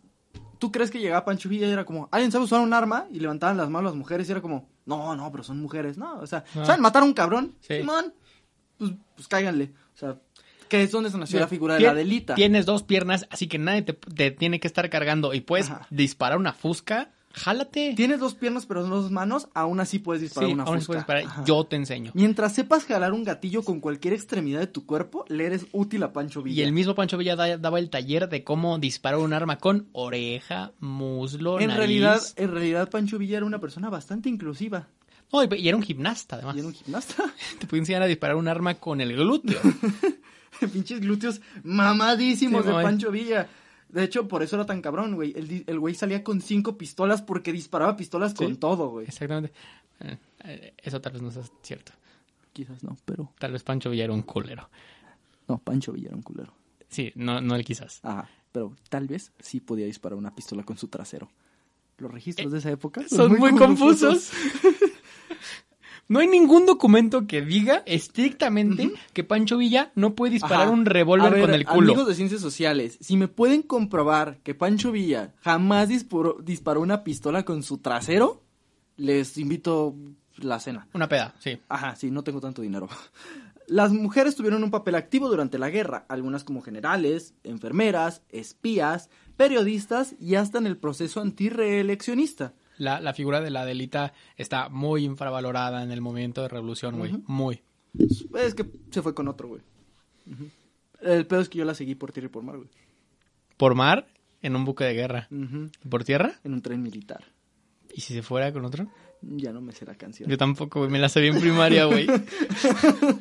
[0.64, 3.06] ¿tú crees que llegaba Pancho Villa y era como, alguien sabe usar un arma?
[3.12, 5.98] Y levantaban las manos las mujeres y era como, no, no, pero son mujeres.
[5.98, 6.64] No, o sea, Ah.
[6.64, 7.54] ¿saben matar a un cabrón?
[7.60, 7.80] Sí.
[7.80, 8.14] Simón,
[8.78, 9.72] pues, pues cáiganle.
[9.94, 10.16] O sea,
[10.70, 12.34] que es donde se nació la figura de la delita.
[12.34, 15.86] Tienes dos piernas, así que nadie te, te tiene que estar cargando y puedes Ajá.
[15.90, 17.10] disparar una fusca.
[17.34, 17.94] Jálate.
[17.96, 21.04] Tienes dos piernas pero no dos manos, aún así puedes disparar Sí, una aún fusca.
[21.04, 21.44] puedes disparar.
[21.44, 22.12] Yo te enseño.
[22.14, 26.12] Mientras sepas jalar un gatillo con cualquier extremidad de tu cuerpo, le eres útil a
[26.12, 26.62] Pancho Villa.
[26.62, 29.88] Y el mismo Pancho Villa da- daba el taller de cómo disparar un arma con
[29.92, 31.76] oreja, muslo, en nariz.
[31.78, 34.86] realidad, en realidad Pancho Villa era una persona bastante inclusiva.
[35.32, 36.54] No, y, y era un gimnasta, además.
[36.54, 37.24] Y era un gimnasta.
[37.58, 39.58] Te puede enseñar a disparar un arma con el glúteo.
[40.72, 42.74] Pinches glúteos mamadísimos Sí, de.
[42.82, 43.48] Pancho Villa.
[43.94, 45.32] De hecho, por eso era tan cabrón, güey.
[45.36, 49.06] El, güey salía con cinco pistolas porque disparaba pistolas con todo, güey.
[49.06, 49.52] Exactamente.
[50.00, 51.92] Eh, eh, Eso tal vez no sea cierto.
[52.52, 53.32] Quizás no, pero...
[53.38, 54.68] Tal vez Pancho Villa era un culero.
[55.46, 56.52] No, Pancho Villa era un culero.
[56.88, 58.00] Sí, no, no el quizás.
[58.02, 61.30] Ajá, pero tal vez sí podía disparar una pistola con su trasero.
[61.98, 64.32] Los registros de esa época Eh, Son muy, confusos.
[66.08, 70.70] no hay ningún documento que diga estrictamente que Pancho Villa no puede disparar Ajá.
[70.70, 71.92] un revólver ver, con el culo.
[71.92, 77.04] Amigos de ciencias sociales, si me pueden comprobar que Pancho Villa jamás disparó, disparó una
[77.04, 78.42] pistola con su trasero,
[78.96, 79.94] les invito
[80.38, 80.88] la cena.
[80.92, 81.58] Una peda, sí.
[81.68, 82.88] Ajá, sí, no tengo tanto dinero.
[83.66, 90.14] Las mujeres tuvieron un papel activo durante la guerra, algunas como generales, enfermeras, espías, periodistas
[90.20, 92.52] y hasta en el proceso antirreeleccionista.
[92.78, 97.12] La, la figura de la delita está muy infravalorada en el momento de revolución, güey.
[97.26, 97.62] Muy.
[98.36, 99.62] Es que se fue con otro, güey.
[101.00, 102.68] El peor es que yo la seguí por tierra y por mar, güey.
[103.56, 104.08] Por mar,
[104.42, 105.28] en un buque de guerra.
[105.30, 105.70] Ujú.
[105.88, 106.40] ¿Por tierra?
[106.44, 107.24] En un tren militar.
[107.92, 108.88] ¿Y si se fuera con otro?
[109.22, 110.28] Ya no me sé la canción.
[110.28, 110.90] Yo tampoco, güey.
[110.90, 112.06] Me la sabía en primaria, güey.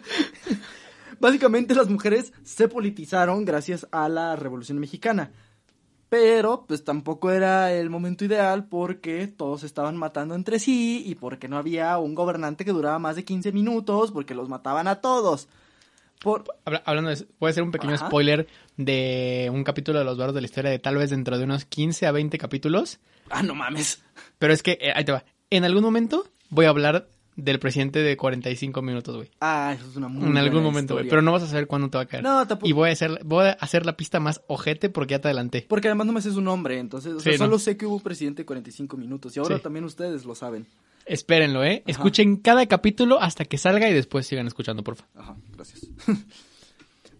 [1.19, 5.31] Básicamente las mujeres se politizaron gracias a la Revolución Mexicana.
[6.13, 11.47] Pero pues tampoco era el momento ideal porque todos estaban matando entre sí y porque
[11.47, 15.47] no había un gobernante que duraba más de 15 minutos porque los mataban a todos.
[16.21, 16.43] Por...
[16.65, 18.06] Habla- Hablando de eso, puede ser un pequeño Ajá.
[18.06, 18.45] spoiler
[18.78, 21.65] de un capítulo de los barros de la historia de tal vez dentro de unos
[21.65, 22.99] 15 a 20 capítulos.
[23.32, 24.04] Ah, no mames.
[24.38, 25.23] Pero es que, eh, ahí te va.
[25.49, 29.29] En algún momento voy a hablar del presidente de 45 minutos, güey.
[29.41, 31.07] Ah, eso es una muy En algún buena momento, güey.
[31.09, 32.23] Pero no vas a saber cuándo te va a caer.
[32.23, 32.67] No, tampoco.
[32.69, 35.65] Y voy a hacer, voy a hacer la pista más ojete porque ya te adelanté.
[35.67, 37.45] Porque además no me sé su nombre, entonces o sea, Sí, no.
[37.45, 39.63] solo sé que hubo presidente de 45 minutos y ahora Sí.
[39.63, 40.67] también ustedes lo saben.
[41.05, 41.83] Espérenlo, ¿eh?
[41.85, 45.11] Escuchen cada capítulo hasta que salga y después sigan escuchando, por favor.
[45.21, 45.87] Ajá, gracias.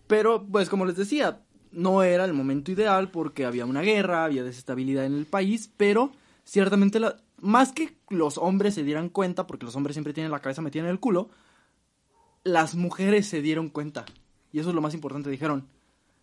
[0.08, 1.40] Pero, pues como les decía,
[1.72, 6.12] no era el momento ideal porque había una guerra, había desestabilidad en el país, pero
[6.44, 10.40] ciertamente la- más que los hombres se dieran cuenta, porque los hombres siempre tienen la
[10.40, 11.30] cabeza metida en el culo,
[12.44, 14.06] las mujeres se dieron cuenta.
[14.52, 15.68] Y eso es lo más importante, dijeron,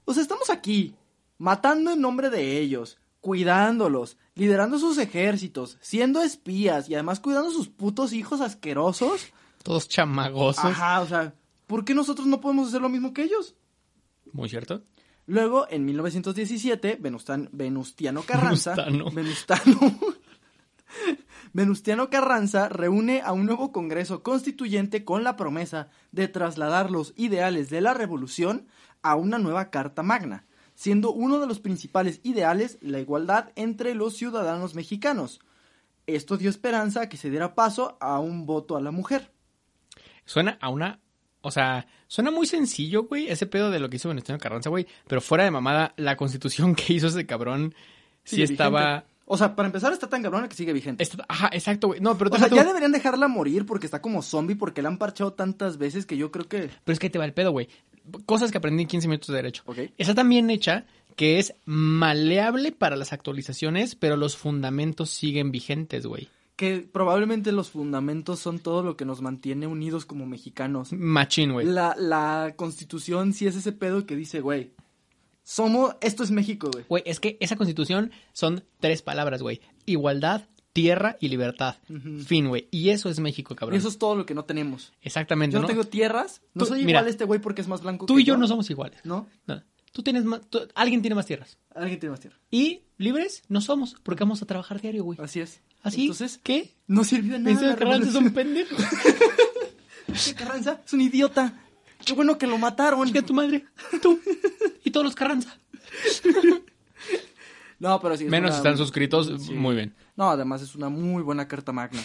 [0.04, 0.94] pues estamos aquí,
[1.38, 7.52] matando en nombre de ellos, cuidándolos, liderando sus ejércitos, siendo espías y además cuidando a
[7.52, 9.28] sus putos hijos asquerosos.
[9.62, 10.64] Todos chamagosos.
[10.64, 11.34] Ajá, o sea,
[11.66, 13.54] ¿por qué nosotros no podemos hacer lo mismo que ellos?
[14.32, 14.82] Muy cierto.
[15.26, 18.74] Luego, en 1917, Venustan- Venustiano Carranza.
[18.74, 19.10] Venustano.
[19.10, 19.78] Venustano.
[21.52, 27.70] Venustiano Carranza reúne a un nuevo Congreso Constituyente con la promesa de trasladar los ideales
[27.70, 28.66] de la revolución
[29.02, 34.16] a una nueva Carta Magna, siendo uno de los principales ideales la igualdad entre los
[34.16, 35.40] ciudadanos mexicanos.
[36.06, 39.32] Esto dio esperanza a que se diera paso a un voto a la mujer.
[40.24, 41.00] Suena a una.
[41.42, 44.86] O sea, suena muy sencillo, güey, ese pedo de lo que hizo Venustiano Carranza, güey.
[45.06, 47.74] Pero fuera de mamada, la constitución que hizo ese cabrón
[48.24, 49.04] sí Sigue estaba.
[49.32, 51.06] O sea, para empezar está tan cabrona que sigue vigente.
[51.28, 52.00] Ajá, exacto, güey.
[52.00, 54.98] No, pero O sea, ya deberían dejarla morir porque está como zombie porque la han
[54.98, 56.68] parchado tantas veces que yo creo que...
[56.82, 57.68] Pero es que te va el pedo, güey.
[58.26, 59.62] Cosas que aprendí en 15 minutos de derecho.
[59.66, 59.78] Ok.
[59.98, 66.06] Está tan bien hecha que es maleable para las actualizaciones, pero los fundamentos siguen vigentes,
[66.06, 66.28] güey.
[66.56, 70.92] Que probablemente los fundamentos son todo lo que nos mantiene unidos como mexicanos.
[70.92, 71.68] Machín, güey.
[71.68, 74.72] La, la constitución sí es ese pedo que dice, güey,
[75.50, 75.96] somos...
[76.00, 76.84] Esto es México, güey.
[76.88, 79.60] Güey, es que esa constitución son tres palabras, güey.
[79.84, 81.74] Igualdad, tierra y libertad.
[82.24, 82.68] Fin, güey.
[82.70, 83.76] Y eso es México, cabrón.
[83.76, 84.92] Eso es todo lo que no tenemos.
[85.02, 85.68] Exactamente, Yo no ¿no?
[85.68, 86.40] tengo tierras.
[86.54, 88.24] No Tú- soy mira, igual a este güey porque es más blanco Tú que y
[88.24, 89.00] yo no somos iguales.
[89.02, 89.26] ¿No?
[89.48, 89.60] No.
[89.92, 90.40] Tú tienes más...
[90.48, 91.58] tú- alguien tiene más tierras.
[91.74, 92.36] Alguien tiene más tierra.
[92.52, 95.18] Y libres no somos, porque vamos a trabajar diario, güey.
[95.20, 95.62] Así es.
[95.82, 96.74] Así, Entonces, ¿qué?
[96.86, 97.74] no sirvió de nada.
[97.74, 98.76] Carranza es un pendejo.
[100.36, 101.64] Carranza es un idiota.
[102.04, 103.06] Qué bueno que lo mataron.
[103.06, 103.64] Chinga tu madre.
[104.02, 104.18] Tú.
[104.84, 105.56] Y todos los Carranza.
[107.78, 108.24] No, pero sí.
[108.24, 109.54] es Menos una- están suscritos, Sí.
[109.54, 109.94] muy bien.
[110.14, 112.02] No, además es una muy buena carta magna.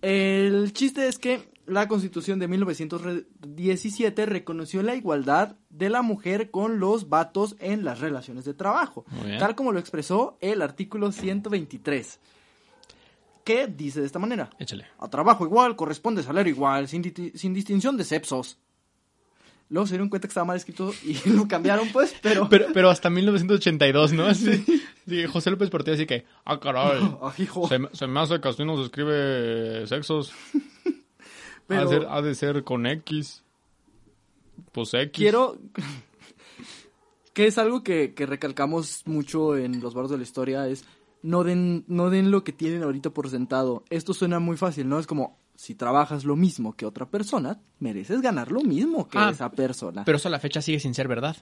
[0.00, 6.80] El chiste es que la constitución de 1917 reconoció la igualdad de la mujer con
[6.80, 9.04] los vatos en las relaciones de trabajo,
[9.38, 12.18] tal como lo expresó el artículo 123,
[13.44, 14.50] que dice de esta manera.
[14.58, 14.86] Échale.
[14.98, 18.58] A trabajo igual corresponde salario igual, sin, di- sin distinción de sexos.
[19.68, 22.48] Luego se dieron cuenta que estaba mal escrito y lo cambiaron, pues, pero...
[22.48, 24.34] Pero, pero hasta 1982, ¿no?
[24.34, 24.64] Sí,
[25.32, 27.00] José López Portillo así que, ah, caray.
[27.22, 27.68] Ah, hijo.
[27.68, 30.32] Se, me- se me hace que así no se escribe sexos.
[31.66, 33.44] Pero- Ha, de ser, ha de ser con X.
[34.72, 35.12] Pues X.
[35.16, 35.56] quiero
[37.32, 40.84] que es algo que, que recalcamos mucho en los barros de la historia es
[41.22, 43.84] no den no den lo que tienen ahorita por sentado.
[43.90, 48.22] Esto suena muy fácil no es como si trabajas lo mismo que otra persona mereces
[48.22, 50.04] ganar lo mismo que Ah, esa persona.
[50.06, 51.36] Pero eso a la fecha sigue sin ser verdad.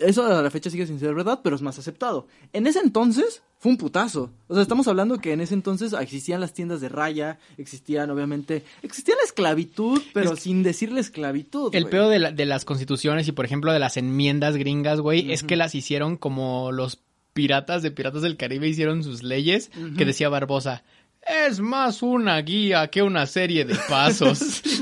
[0.00, 2.26] eso a la fecha sigue sin ser verdad pero es más aceptado.
[2.52, 4.32] En ese entonces fue un putazo.
[4.48, 8.64] O sea estamos hablando que en ese entonces existían las tiendas de raya existían obviamente
[8.82, 13.28] existía la esclavitud pero Es- sin decirle esclavitud El peor de, la- de las constituciones
[13.28, 16.98] y, por ejemplo, de las enmiendas gringas, güey, es que las hicieron como los
[17.32, 20.84] piratas de Piratas del Caribe hicieron sus leyes, que decía Barbosa,
[21.26, 24.62] es más una guía que una serie de pasos.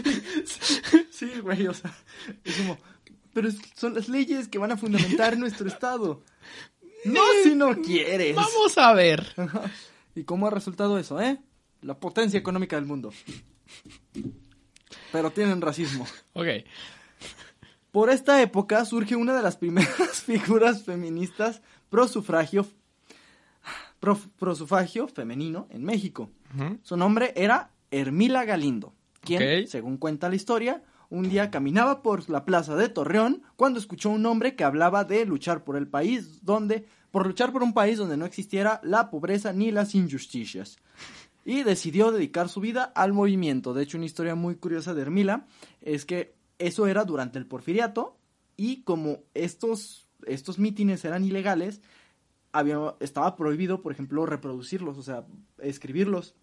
[1.11, 1.95] Sí, güey, o sea,
[2.45, 2.79] es como,
[3.35, 6.23] pero son las leyes que van a fundamentar nuestro estado.
[7.05, 8.35] No si no quieres.
[8.35, 9.27] Vamos a ver.
[10.15, 11.39] ¿Y cómo ha resultado eso, eh?
[11.83, 13.13] La potencia económica del mundo.
[15.13, 16.07] pero tienen racismo.
[16.33, 16.47] Ok.
[17.93, 22.66] Por esta época surge una de las primeras figuras feministas pro sufragio,
[23.98, 26.31] pro, pro sufragio femenino en México.
[26.83, 32.44] Su nombre era Hermila Galindo, quien, según cuenta la historia, un día caminaba por la
[32.44, 36.87] plaza de Torreón cuando escuchó un hombre que hablaba de luchar por el país donde,
[37.11, 40.79] por luchar por un país donde no existiera la pobreza ni las injusticias.
[41.44, 43.74] Y decidió dedicar su vida al movimiento.
[43.74, 45.46] De hecho, una historia muy curiosa de Hermila
[45.81, 48.16] es que eso era durante el porfiriato
[48.57, 51.80] y como estos, estos mítines eran ilegales,
[52.52, 55.24] había, estaba prohibido, por ejemplo, reproducirlos, o sea,
[55.59, 56.35] escribirlos.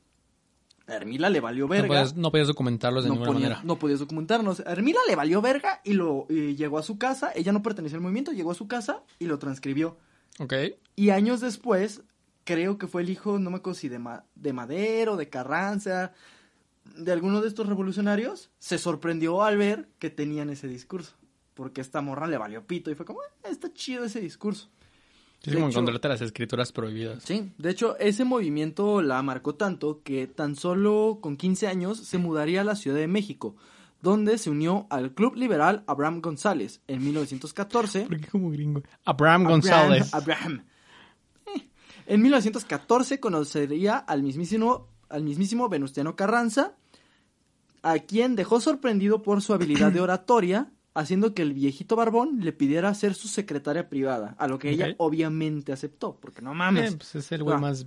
[0.88, 1.88] A Hermila le valió No verga.
[1.88, 3.62] podías, no podías documentarlos de no, ninguna manera.
[3.66, 4.62] no podías documentarnos.
[4.62, 7.32] A Hermila le valió verga y lo y llegó a su casa.
[7.36, 9.98] Ella no pertenecía al movimiento, llegó a su casa y lo transcribió.
[10.40, 10.54] Ok.
[10.96, 12.04] Y años después,
[12.46, 16.14] creo que fue el hijo, no me acuerdo si de, Ma- de Madero, de Carranza,
[16.96, 21.16] de alguno de estos revolucionarios, se sorprendió al ver que tenían ese discurso.
[21.58, 24.70] Porque esta morra le valió pito y fue como, "Ah, está chido ese discurso.
[25.44, 27.24] Es como hecho- encontrarte las escrituras prohibidas.
[27.24, 32.18] Sí, de hecho, ese movimiento la marcó tanto que tan solo con 15 años se
[32.20, 33.56] mudaría a la Ciudad de México,
[34.02, 38.02] donde se unió al Club Liberal Abraham González en 1914.
[38.06, 38.82] ¿Por qué como gringo?
[39.04, 40.14] Abraham Abraham, González.
[40.14, 40.64] Abraham.
[41.56, 41.68] Eh,
[42.06, 46.76] En 1914 conocería al mismísimo, al mismísimo Venustiano Carranza,
[47.84, 52.52] a quien dejó sorprendido por su habilidad de oratoria, haciendo que el viejito barbón le
[52.54, 56.94] pidiera ser su secretaria privada, a lo que ella obviamente aceptó, porque no mames.
[56.94, 57.60] Eh, pues es el güey Ah.
[57.60, 57.86] más.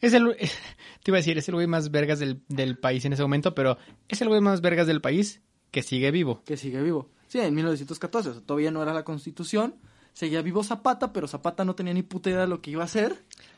[0.00, 0.36] Es el.
[1.02, 3.54] Te iba a decir, es el güey más vergas del, del país en ese momento,
[3.54, 3.78] pero
[4.08, 6.42] es el güey más vergas del país que sigue vivo.
[6.44, 7.10] que sigue vivo.
[7.28, 9.74] Sí, en 1914, o sea, todavía no era la constitución,
[10.12, 12.84] seguía vivo Zapata, pero Zapata no tenía ni puta idea de lo que iba a
[12.84, 13.16] hacer.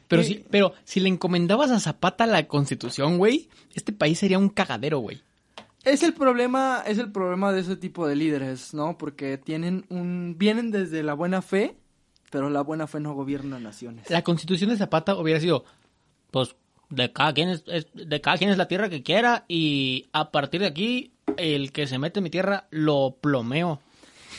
[0.09, 4.39] Pero Y- sí, pero si le encomendabas a Zapata la constitución, güey, este país sería
[4.39, 5.21] un cagadero, güey.
[5.87, 8.99] Es el problema, es el problema de ese tipo de líderes, ¿no?
[8.99, 11.77] Porque tienen un, vienen desde la buena fe,
[12.31, 14.11] pero la buena fe no gobierna naciones.
[14.11, 15.65] La constitución de Zapata hubiera sido,
[16.33, 16.57] pues,
[16.91, 20.31] de cada quien es, es- de cada quien es la tierra que quiera y a
[20.33, 23.81] partir de aquí el que se mete en mi tierra lo plomeo.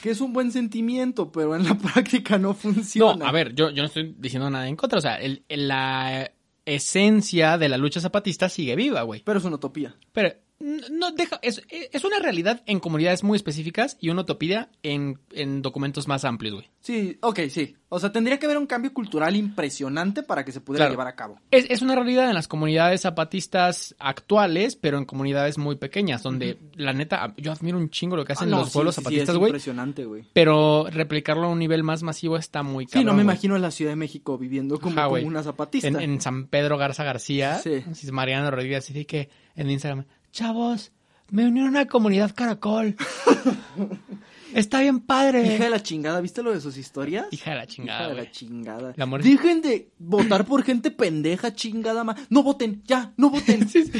[0.03, 3.27] Que es un buen sentimiento, pero en la práctica no No, funciona.
[3.27, 6.29] a ver, yo, yo no estoy diciendo nada en contra, o sea, el- el- la
[6.65, 9.21] esencia de la lucha zapatista sigue viva, güey.
[9.23, 9.95] Pero es una utopía.
[10.11, 15.19] Pero no deja, es, es una realidad en comunidades muy específicas y una utopía en,
[15.33, 16.69] en documentos más amplios, güey.
[16.81, 17.75] Sí, ok, sí.
[17.89, 20.93] O sea, tendría que haber un cambio cultural impresionante para que se pudiera Claro.
[20.93, 21.39] llevar a cabo.
[21.51, 26.57] Es, es una realidad en las comunidades zapatistas actuales, pero en comunidades muy pequeñas, donde
[26.75, 28.99] la neta, yo admiro un chingo lo que hacen Ah, no, los sí, pueblos sí,
[29.01, 29.49] sí, zapatistas, es güey.
[29.49, 30.23] impresionante, güey.
[30.33, 33.05] pero replicarlo a un nivel más masivo está muy Sí, cabrón.
[33.07, 33.33] no me güey.
[33.35, 35.87] imagino en la Ciudad de México viviendo como, Ajá, como una zapatista.
[35.87, 37.83] En, en San Pedro Garza García, Sí.
[37.93, 38.11] sí.
[38.11, 40.91] Mariano Rodríguez, así que en Instagram, chavos,
[41.29, 42.95] me unieron a una comunidad caracol.
[44.53, 45.55] Está bien padre.
[45.55, 47.27] Hija de la chingada, ¿viste lo de sus historias?
[47.31, 48.93] Hija de la chingada, Hija de la chingada.
[48.95, 52.19] La Dejen de votar por gente pendeja, chingada más.
[52.29, 53.67] No voten, ya, no voten.
[53.77, 53.99] Sí, sí.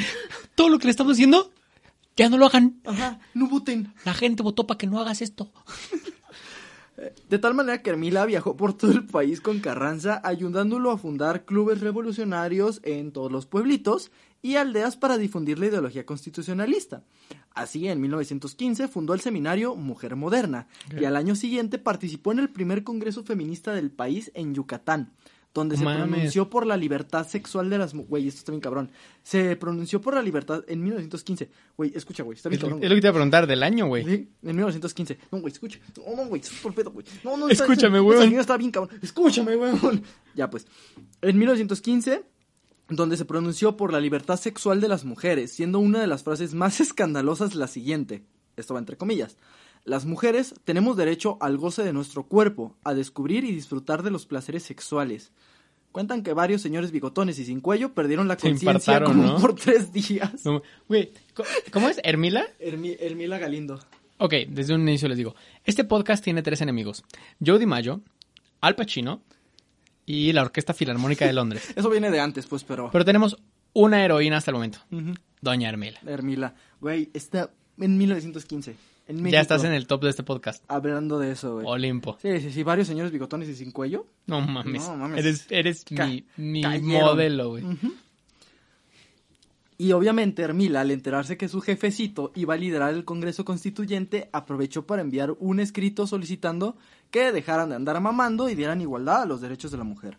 [0.54, 1.52] Todo lo que le estamos diciendo,
[2.16, 2.80] ya no lo hagan.
[2.84, 3.92] Ajá, no voten.
[4.04, 5.52] La gente votó para que no hagas esto.
[7.28, 11.44] De tal manera que Hermila viajó por todo el país con Carranza, ayudándolo a fundar
[11.44, 14.10] clubes revolucionarios en todos los pueblitos
[14.42, 17.02] y aldeas para difundir la ideología constitucionalista.
[17.54, 22.50] Así, en 1915 fundó el seminario Mujer Moderna y al año siguiente participó en el
[22.50, 25.12] primer congreso feminista del país en Yucatán,
[25.52, 26.06] donde se Mames.
[26.08, 28.10] pronunció por la libertad sexual de las mujeres.
[28.10, 28.90] Güey, esto está bien cabrón.
[29.24, 31.50] Se pronunció por la libertad en 1915.
[31.76, 32.84] Güey, escucha, güey, está bien Es lo, cabrón.
[32.84, 34.04] es lo que te iba a preguntar del año, güey.
[34.04, 35.18] Sí, en 1915.
[35.32, 35.80] No, güey, escucha.
[36.06, 37.04] No, no, güey, por pedo, güey.
[37.24, 38.96] No, no, Escúchame, señora está bien, cabrón.
[39.02, 40.02] Escúchame, weón.
[40.36, 40.64] Ya, pues.
[41.22, 42.22] En 1915,
[42.88, 46.54] donde se pronunció por la libertad sexual de las mujeres, siendo una de las frases
[46.54, 48.22] más escandalosas la siguiente.
[48.56, 49.36] Esto va entre comillas.
[49.84, 54.26] Las mujeres tenemos derecho al goce de nuestro cuerpo, a descubrir y disfrutar de los
[54.26, 55.30] placeres sexuales.
[55.92, 59.38] Cuentan que varios señores bigotones y sin cuello perdieron la conciencia ¿no?
[59.38, 60.44] por tres días.
[60.44, 61.12] No, Güey,
[61.72, 61.98] ¿cómo es?
[62.04, 62.46] ¿Hermila?
[62.60, 63.80] Hermi- Hermila Galindo.
[64.18, 65.34] Ok, desde un inicio les digo.
[65.64, 67.04] Este podcast tiene tres enemigos.
[67.44, 68.02] Joe DiMaggio,
[68.60, 69.22] Al Pacino
[70.08, 71.70] y la Orquesta Filarmónica de Londres.
[71.76, 72.88] Eso viene de antes, pues, pero...
[72.90, 73.36] Pero tenemos
[73.74, 74.78] una heroína hasta el momento.
[75.42, 76.00] Doña Hermila.
[76.06, 76.54] Hermila.
[76.80, 78.74] Güey, está en 1915.
[79.08, 79.32] En México.
[79.32, 80.64] Ya estás en el top de este podcast.
[80.66, 81.66] Hablando de eso, güey.
[81.66, 82.16] Olimpo.
[82.22, 84.06] Sí, sí, sí, varios señores bigotones y sin cuello.
[84.26, 84.88] No mames.
[84.88, 85.18] No mames.
[85.18, 87.64] Eres, eres Ca- mi, modelo, güey.
[89.76, 94.86] Y obviamente Hermila, al enterarse que su jefecito iba a liderar el Congreso Constituyente, aprovechó
[94.86, 96.76] para enviar un escrito solicitando
[97.10, 100.18] que dejaran de andar mamando y dieran igualdad a los derechos de la mujer.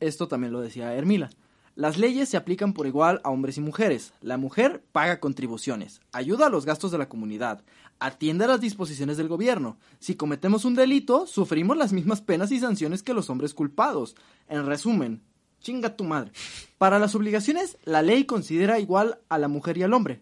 [0.00, 1.30] Esto también lo decía Hermila.
[1.76, 4.12] Las leyes se aplican por igual a hombres y mujeres.
[4.20, 7.64] La mujer paga contribuciones, ayuda a los gastos de la comunidad,
[7.98, 9.76] atiende a las disposiciones del gobierno.
[9.98, 14.14] Si cometemos un delito, sufrimos las mismas penas y sanciones que los hombres culpados.
[14.48, 15.20] En resumen,
[15.60, 16.30] chinga tu madre.
[16.78, 20.20] Para las obligaciones, la ley considera igual a la mujer y al hombre.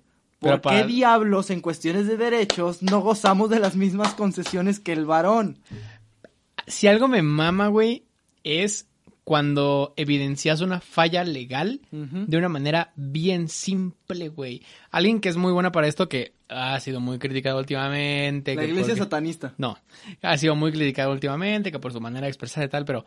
[0.51, 4.93] ¿Por para- qué diablos en cuestiones de derechos no gozamos de las mismas concesiones que
[4.93, 5.59] el varón?
[6.67, 8.05] Si algo me mama, güey,
[8.45, 8.87] es
[9.25, 14.63] cuando evidencias una falla legal de una manera bien simple, güey.
[14.91, 18.55] Alguien que es muy buena para esto, que ha sido muy criticado últimamente.
[18.57, 19.55] La que iglesia porque- satanista.
[19.59, 19.79] No,
[20.23, 23.05] ha sido muy criticado últimamente, que por su manera de expresar y tal, pero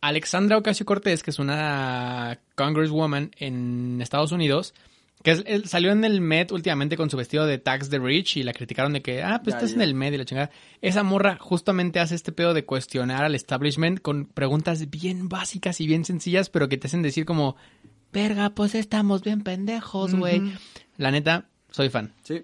[0.00, 4.74] Alexandra Ocasio Cortés, que es una congresswoman en Estados Unidos,
[5.22, 8.36] que es- él salió en el Met últimamente con su vestido de Tax the Rich
[8.38, 9.76] y la criticaron de que, ah, pues Ya, estás ya.
[9.76, 10.50] en el Met y la chingada.
[10.80, 15.86] Esa morra justamente hace este pedo de cuestionar al establishment con preguntas bien básicas y
[15.86, 17.56] bien sencillas, pero que te hacen decir como,
[18.12, 20.42] verga, pues estamos bien pendejos, güey.
[20.98, 22.12] La neta, soy fan.
[22.22, 22.42] Sí.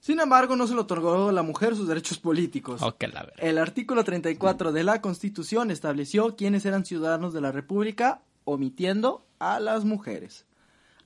[0.00, 2.80] Sin embargo, no se le otorgó a la mujer sus derechos políticos.
[2.82, 3.34] Ok, la verdad.
[3.38, 9.60] El artículo 34 de la Constitución estableció quiénes eran ciudadanos de la República, omitiendo a
[9.60, 10.46] las mujeres.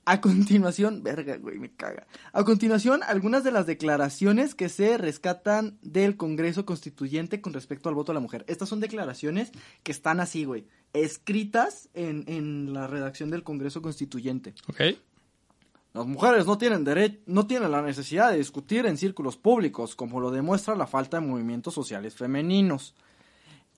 [0.05, 2.05] A continuación, verga, güey, me caga.
[2.33, 7.95] A continuación, algunas de las declaraciones que se rescatan del Congreso Constituyente con respecto al
[7.95, 8.43] voto a la mujer.
[8.47, 9.51] Estas son declaraciones
[9.81, 14.53] que están así, güey, escritas en, en la redacción del Congreso Constituyente.
[14.67, 14.81] Ok.
[15.93, 20.19] Las mujeres no tienen dere- no tienen la necesidad de discutir en círculos públicos, como
[20.19, 22.93] lo demuestra la falta de movimientos sociales femeninos.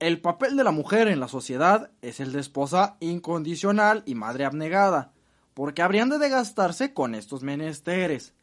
[0.00, 4.44] El papel de la mujer en la sociedad es el de esposa incondicional y madre
[4.44, 5.12] abnegada,
[5.56, 8.34] porque habrían de desgastarse con estos menesteres.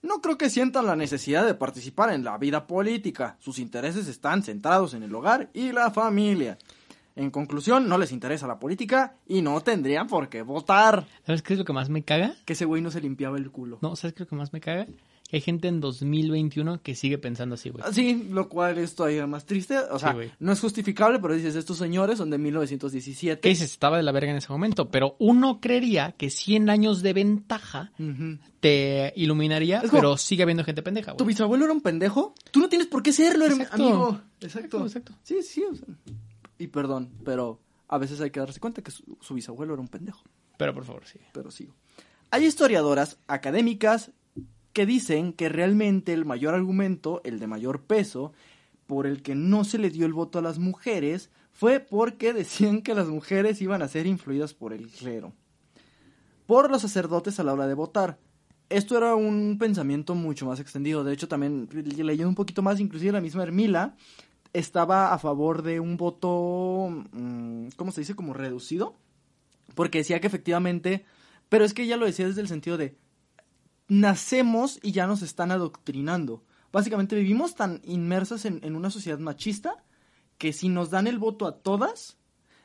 [0.00, 3.36] No creo que sientan la necesidad de participar en la vida política.
[3.40, 6.56] Sus intereses están centrados en el hogar y la familia.
[7.14, 11.06] En conclusión, no les interesa la política y no tendrían por qué votar.
[11.26, 12.34] ¿Sabes qué es lo que más me caga?
[12.46, 13.78] Que ese güey no se limpiaba el culo.
[13.82, 14.86] No, ¿sabes qué es lo que más me caga?
[15.28, 17.82] Que hay gente en 2021 que sigue pensando así, güey.
[17.92, 19.76] Sí, lo cual es todavía más triste.
[19.90, 23.40] O sea, no es justificable, pero dices, estos señores son de 1917.
[23.40, 23.72] ¿Qué dices?
[23.72, 27.90] Estaba de la verga en ese momento, pero uno creería que 100 años de ventaja
[28.60, 31.34] te iluminaría, como- pero sigue habiendo gente pendeja, ¿Tu güey.
[31.34, 32.34] bisabuelo era un pendejo?
[32.50, 33.74] Tú no tienes por qué serlo, Exacto.
[33.74, 34.20] amigo.
[34.40, 34.46] Exacto.
[34.46, 35.12] Exacto, exacto.
[35.22, 35.64] Sí, sí.
[35.64, 35.86] o sea,
[36.58, 39.88] y perdón, pero a veces hay que darse cuenta que su, su bisabuelo era un
[39.88, 40.22] pendejo.
[40.56, 41.18] Pero por favor, sí.
[41.32, 41.74] Pero sigo.
[42.30, 44.10] Hay historiadoras académicas
[44.76, 48.34] que dicen que realmente el mayor argumento, el de mayor peso,
[48.86, 52.82] por el que no se le dio el voto a las mujeres, fue porque decían
[52.82, 55.32] que las mujeres iban a ser influidas por el clero,
[56.44, 58.18] por los sacerdotes a la hora de votar.
[58.68, 61.04] Esto era un pensamiento mucho más extendido.
[61.04, 63.96] De hecho, también leyendo un poquito más, inclusive la misma Hermila
[64.52, 68.14] estaba a favor de un voto, mm, ¿cómo se dice?
[68.14, 68.94] Como reducido.
[69.74, 71.06] Porque decía que efectivamente,
[71.48, 72.94] pero es que ella lo decía desde el sentido de,
[73.88, 76.44] nacemos y ya nos están adoctrinando.
[76.72, 79.84] Básicamente vivimos tan inmersas en, en una sociedad machista
[80.38, 82.18] que si nos dan el voto a todas,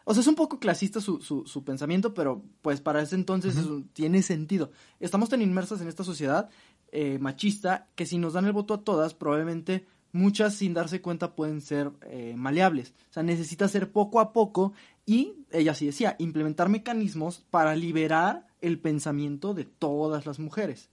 [0.03, 3.55] o sea, es un poco clasista su, su, su pensamiento, pero pues para ese entonces
[3.55, 4.71] eso tiene sentido.
[4.99, 6.49] Estamos tan inmersas en esta sociedad
[6.91, 11.35] eh, machista que si nos dan el voto a todas, probablemente muchas sin darse cuenta
[11.35, 12.93] pueden ser eh, maleables.
[13.09, 14.73] O sea, necesita ser poco a poco
[15.05, 20.89] y, ella sí decía, implementar mecanismos para liberar el pensamiento de todas las mujeres.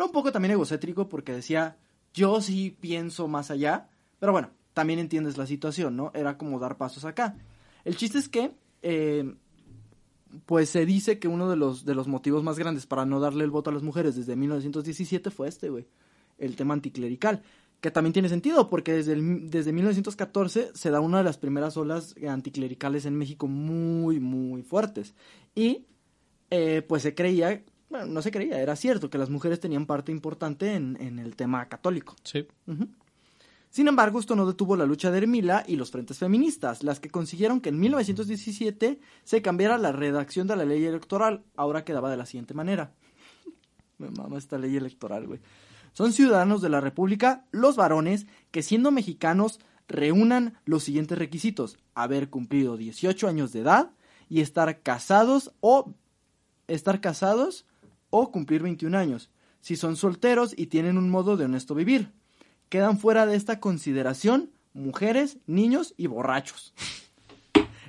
[0.00, 1.76] Era un poco también egocéntrico porque decía,
[2.14, 6.10] yo sí pienso más allá, pero bueno, también entiendes la situación, ¿no?
[6.14, 7.36] Era como dar pasos acá.
[7.84, 9.34] El chiste es que, eh,
[10.46, 13.44] pues se dice que uno de los, de los motivos más grandes para no darle
[13.44, 15.86] el voto a las mujeres desde 1917 fue este, güey,
[16.38, 17.42] el tema anticlerical.
[17.82, 22.14] Que también tiene sentido, porque desde, desde 1914 se da una de las primeras olas
[22.26, 25.14] anticlericales en México muy, muy fuertes.
[25.54, 25.84] Y
[26.48, 30.12] eh, pues se creía, bueno, no se creía, era cierto que las mujeres tenían parte
[30.12, 32.14] importante en, en el tema católico.
[32.22, 32.46] Sí.
[33.68, 37.10] Sin embargo, esto no detuvo la lucha de Hermila y los frentes feministas, las que
[37.10, 41.44] consiguieron que en 1917 se cambiara la redacción de la ley electoral.
[41.56, 42.92] Ahora quedaba de la siguiente manera.
[43.98, 45.40] Me mama esta ley electoral, güey.
[45.92, 51.76] Son ciudadanos de la República los varones que siendo mexicanos reúnan los siguientes requisitos.
[51.94, 53.90] Haber cumplido 18 años de edad
[54.28, 55.92] y estar casados o
[56.68, 57.66] estar casados
[58.10, 59.30] o cumplir 21 años.
[59.60, 62.12] Si son solteros y tienen un modo de honesto vivir.
[62.68, 66.74] Quedan fuera de esta consideración mujeres, niños y borrachos.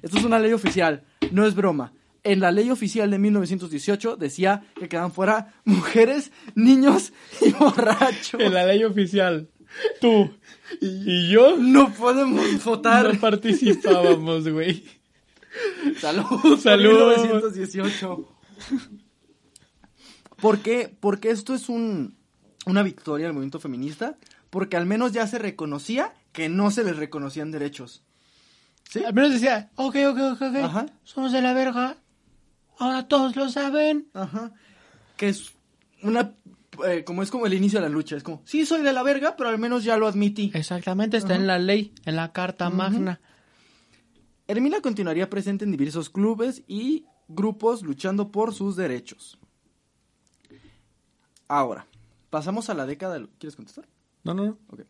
[0.01, 1.93] Esto es una ley oficial, no es broma.
[2.23, 8.39] En la ley oficial de 1918 decía que quedan fuera mujeres, niños y borrachos.
[8.41, 9.49] En la ley oficial,
[9.99, 10.31] tú
[10.81, 13.13] y yo No podemos votar.
[13.13, 14.83] no participábamos, güey.
[15.99, 16.57] Salud.
[16.59, 17.15] Salud.
[17.17, 18.27] 1918.
[20.41, 20.95] ¿Por qué?
[20.99, 22.15] Porque esto es un,
[22.65, 24.17] una victoria del movimiento feminista,
[24.49, 28.03] porque al menos ya se reconocía que no se les reconocían derechos.
[28.89, 29.03] ¿Sí?
[29.05, 30.85] Al menos decía, ok, ok, ok, ok, Ajá.
[31.03, 31.95] somos de la verga,
[32.77, 34.07] ahora todos lo saben.
[34.13, 34.51] Ajá.
[35.15, 35.53] Que es
[36.01, 36.33] una...
[36.87, 38.17] eh, como es como el inicio de la lucha.
[38.17, 40.51] Es como, sí, soy de la verga, pero al menos ya lo admití.
[40.53, 43.21] Exactamente, está en la ley, en la Carta Magna.
[44.47, 49.37] Hermina continuaría presente en diversos clubes y grupos luchando por sus derechos.
[51.51, 51.85] Ahora,
[52.29, 53.19] pasamos a la década...
[53.19, 53.85] de- ¿Quieres contestar?
[54.23, 54.57] No, no, no.
[54.69, 54.81] Ok.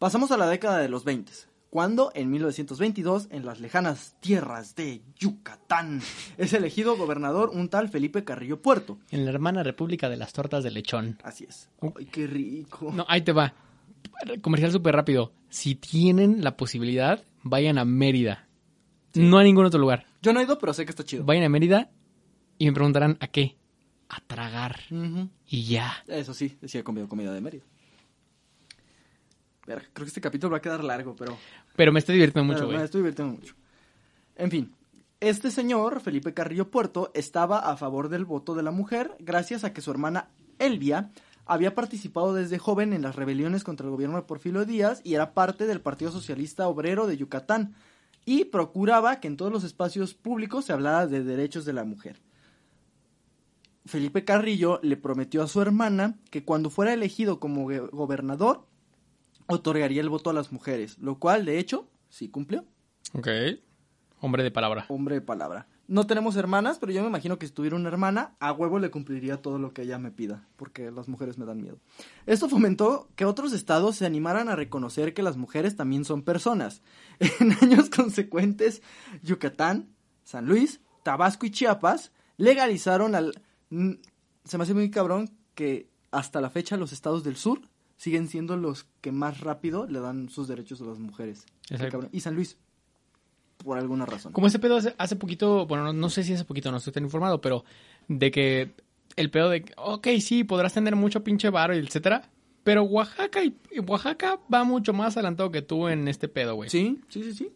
[0.00, 1.30] Pasamos a la década de los 20,
[1.68, 6.00] cuando en 1922, en las lejanas tierras de Yucatán,
[6.38, 8.98] es elegido gobernador un tal Felipe Carrillo Puerto.
[9.10, 11.18] En la hermana República de las Tortas de Lechón.
[11.22, 11.68] Así es.
[11.80, 12.90] Ay, qué rico.
[12.92, 13.54] No, ahí te va.
[14.42, 15.32] Comercial súper rápido.
[15.48, 18.48] Si tienen la posibilidad, vayan a Mérida.
[19.14, 20.06] No a ningún otro lugar.
[20.22, 21.24] Yo no he ido, pero sé que está chido.
[21.24, 21.90] Vayan a Mérida
[22.58, 23.56] y me preguntarán a qué.
[24.10, 24.80] A tragar.
[25.46, 26.04] Y ya.
[26.06, 27.64] Eso sí, decía comido comida de Mérida.
[29.66, 31.38] Verga, creo que este capítulo va a quedar largo, pero...
[31.76, 32.76] Pero me estoy divirtiendo mucho, güey.
[32.76, 33.54] me estoy divirtiendo mucho.
[34.36, 34.74] En fin,
[35.20, 39.72] este señor, Felipe Carrillo Puerto, estaba a favor del voto de la mujer gracias a
[39.72, 41.10] que su hermana Elvia
[41.46, 45.34] había participado desde joven en las rebeliones contra el gobierno de Porfirio Díaz y era
[45.34, 47.74] parte del Partido Socialista Obrero de Yucatán
[48.24, 52.16] y procuraba que en todos los espacios públicos se hablara de derechos de la mujer.
[53.90, 58.66] Felipe Carrillo le prometió a su hermana que cuando fuera elegido como go- gobernador
[59.46, 62.64] otorgaría el voto a las mujeres, lo cual de hecho sí cumplió.
[63.14, 63.28] Ok.
[64.20, 64.86] Hombre de palabra.
[64.88, 65.66] Hombre de palabra.
[65.88, 68.92] No tenemos hermanas, pero yo me imagino que si tuviera una hermana, a huevo le
[68.92, 71.78] cumpliría todo lo que ella me pida, porque las mujeres me dan miedo.
[72.26, 76.82] Esto fomentó que otros estados se animaran a reconocer que las mujeres también son personas.
[77.40, 78.82] En años consecuentes,
[79.24, 79.88] Yucatán,
[80.22, 83.32] San Luis, Tabasco y Chiapas legalizaron al...
[83.70, 87.60] Se me hace muy cabrón que hasta la fecha los estados del sur
[87.96, 91.44] siguen siendo los que más rápido le dan sus derechos a las mujeres.
[92.12, 92.56] Y San Luis,
[93.58, 94.32] por alguna razón.
[94.32, 96.92] Como ese pedo hace, hace poquito, bueno, no, no sé si hace poquito, no estoy
[96.92, 97.64] tan informado, pero
[98.08, 98.74] de que
[99.16, 102.30] el pedo de, que, ok, sí, podrás tener mucho pinche varo y etcétera,
[102.64, 103.54] pero Oaxaca y
[103.86, 106.70] Oaxaca va mucho más adelantado que tú en este pedo, güey.
[106.70, 107.52] Sí, sí, sí, sí.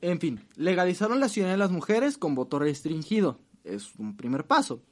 [0.00, 3.40] En fin, legalizaron la ciudadanía de las mujeres con voto restringido.
[3.64, 4.82] Es un primer paso.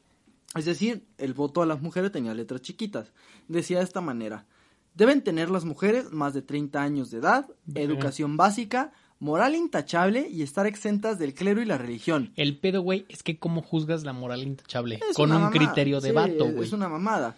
[0.57, 3.12] Es decir, el voto a las mujeres tenía letras chiquitas.
[3.48, 4.46] Decía de esta manera.
[4.94, 10.42] Deben tener las mujeres más de 30 años de edad, educación básica, moral intachable y
[10.42, 12.32] estar exentas del clero y la religión.
[12.36, 15.52] El pedo, güey, es que cómo juzgas la moral intachable Es con un mamada.
[15.52, 16.64] criterio de Sí, vato, güey.
[16.64, 17.36] Es una mamada.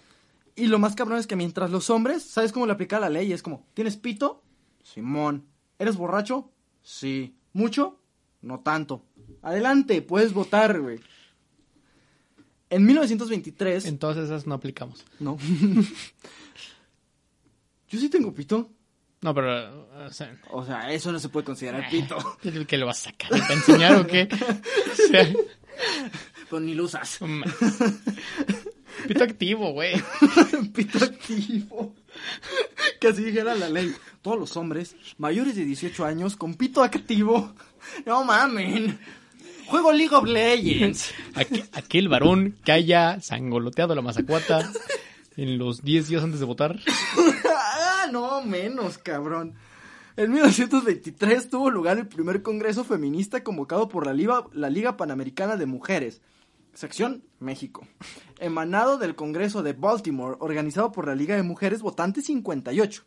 [0.55, 3.33] Y lo más cabrón es que mientras los hombres, ¿sabes cómo le aplica la ley?
[3.33, 4.43] Es como, ¿tienes pito?
[4.83, 5.45] Simón.
[5.79, 6.51] ¿Eres borracho?
[6.83, 7.37] Sí.
[7.53, 7.99] ¿Mucho?
[8.43, 9.03] No tanto.
[9.43, 11.01] Adelante, puedes votar, güey.
[12.71, 13.87] En 1923...
[13.87, 15.05] En todas esas no aplicamos.
[15.19, 15.39] No.
[17.89, 18.71] Yo sí tengo pito.
[19.21, 22.17] No, pero, o sea, O sea, eso no se puede considerar pito.
[22.45, 23.31] ¿el que lo vas a sacar?
[23.31, 24.29] ¿Para enseñar o qué?
[24.31, 25.29] O sea,
[26.51, 27.19] Pero ni lo usas.
[29.07, 29.95] pito activo, güey.
[30.75, 31.95] pito activo.
[33.01, 33.95] Que así dijera la ley.
[34.23, 37.55] Todos los hombres mayores de 18 años con pito activo.
[38.07, 38.99] No mamen.
[39.69, 41.13] Juego League of Legends.
[41.35, 44.71] Aqu- aquel varón que haya sangoloteado la mazacuata
[45.37, 46.79] en los 10 días antes de votar.
[47.49, 49.55] ah, no, menos, cabrón.
[50.17, 55.57] En 1923 tuvo lugar el primer congreso feminista convocado por la Liga, la Liga Panamericana
[55.57, 56.23] de Mujeres,
[56.75, 57.87] sección México,
[58.41, 63.05] emanado del Congreso de Baltimore, organizado por la Liga de Mujeres Votantes 58.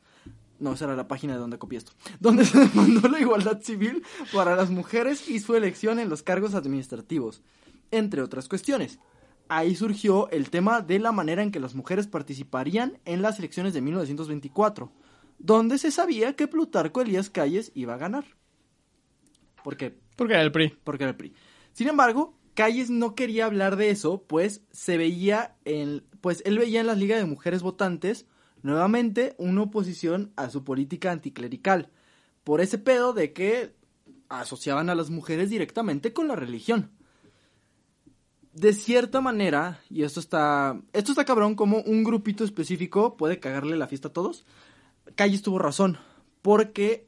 [0.62, 1.94] No, esa era la página de donde copié esto.
[2.20, 6.54] Donde se demandó la igualdad civil para las mujeres y su elección en los cargos
[6.54, 7.42] administrativos,
[7.90, 9.00] entre otras cuestiones.
[9.50, 13.74] Ahí surgió el tema de la manera en que las mujeres participarían en las elecciones
[13.74, 14.92] de 1924,
[15.40, 18.26] donde se sabía que Plutarco Elías Calles iba a ganar.
[19.64, 19.98] ¿Por qué?
[20.16, 20.78] Porque era el PRI.
[20.84, 21.34] Porque era el PRI.
[21.74, 26.82] Sin embargo, Calles no quería hablar de eso, pues se veía en, pues él veía
[26.82, 28.28] en las ligas de mujeres votantes
[28.64, 31.90] nuevamente una oposición a su política anticlerical,
[32.44, 33.76] por ese pedo de que
[34.30, 36.92] asociaban a las mujeres directamente con la religión.
[38.54, 43.78] De cierta manera, y esto está, esto está cabrón, como un grupito específico puede cagarle
[43.78, 44.46] la fiesta a todos.
[45.16, 45.98] Calles tuvo razón,
[46.42, 47.08] porque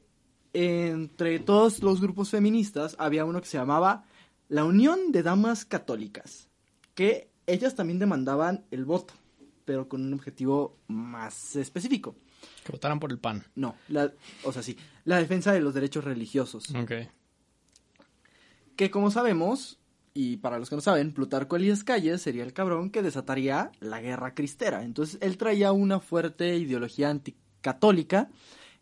[0.52, 4.04] entre todos los grupos feministas había uno que se llamaba
[4.48, 6.48] la Unión de Damas Católicas,
[6.94, 9.14] que ellas también demandaban el voto,
[9.64, 12.16] pero con un objetivo más específico.
[12.64, 13.44] Que votaran por el PAN.
[13.54, 14.12] No, la,
[14.44, 16.70] o sea, sí, la defensa de los derechos religiosos.
[16.74, 16.92] Ok.
[18.76, 19.78] Que como sabemos,
[20.16, 24.00] Y para los que no saben, Plutarco Elías Calles sería el cabrón que desataría la
[24.00, 24.84] guerra cristera.
[24.84, 28.30] Entonces él traía una fuerte ideología anticatólica.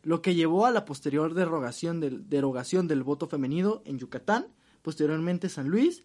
[0.01, 4.47] lo que llevó a la posterior derogación del, derogación del voto femenino en Yucatán,
[4.81, 6.03] posteriormente San Luis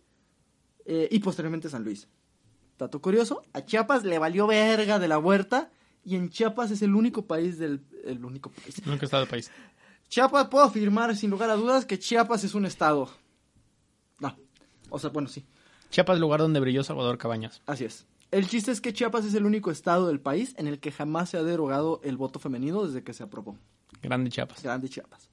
[0.85, 2.09] eh, y posteriormente San Luis.
[2.79, 5.71] Dato curioso, a Chiapas le valió verga de la huerta
[6.05, 7.83] y en Chiapas es el único país del...
[8.05, 8.87] el único país.
[8.87, 9.51] Nunca estado del país.
[10.09, 13.11] Chiapas, puedo afirmar sin lugar a dudas que Chiapas es un estado.
[14.21, 14.37] No,
[14.91, 15.45] o sea, bueno, sí.
[15.91, 17.63] Chiapas, lugar donde brilló Salvador Cabañas.
[17.67, 18.07] Así es.
[18.31, 21.31] El chiste es que Chiapas es el único estado del país en el que jamás
[21.31, 23.57] se ha derogado el voto femenino desde que se aprobó.
[24.03, 24.63] Grande Chiapas.
[24.63, 25.31] Grande Chiapas.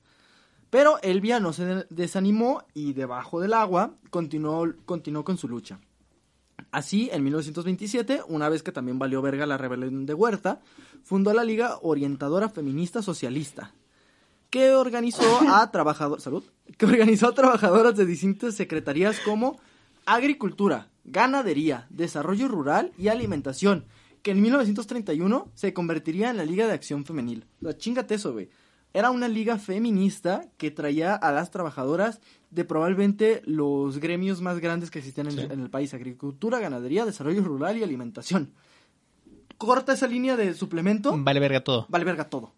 [0.70, 5.80] Pero Elvia no se de- desanimó y debajo del agua continuó, continuó con su lucha.
[6.72, 10.62] Así, en 1927, una vez que también valió verga la rebelión de Huerta,
[11.04, 13.74] fundó la Liga Orientadora Feminista Socialista,
[14.50, 16.44] que organizó a trabajadores, salud,
[16.78, 19.60] que organizó a trabajadoras de distintas secretarías como
[20.06, 23.86] Agricultura, Ganadería, Desarrollo Rural y Alimentación,
[24.22, 27.46] que en 1931 se convertiría en la Liga de Acción Femenil.
[27.62, 28.50] O sea, chingate eso, güey.
[28.94, 34.90] Era una liga feminista que traía a las trabajadoras de probablemente los gremios más grandes
[34.90, 35.40] que existían en, Sí.
[35.42, 35.94] en el país.
[35.94, 38.54] Agricultura, ganadería, desarrollo rural y alimentación.
[39.58, 41.86] Corta esa línea de suplemento, Vale verga todo.
[41.90, 42.54] vale verga todo.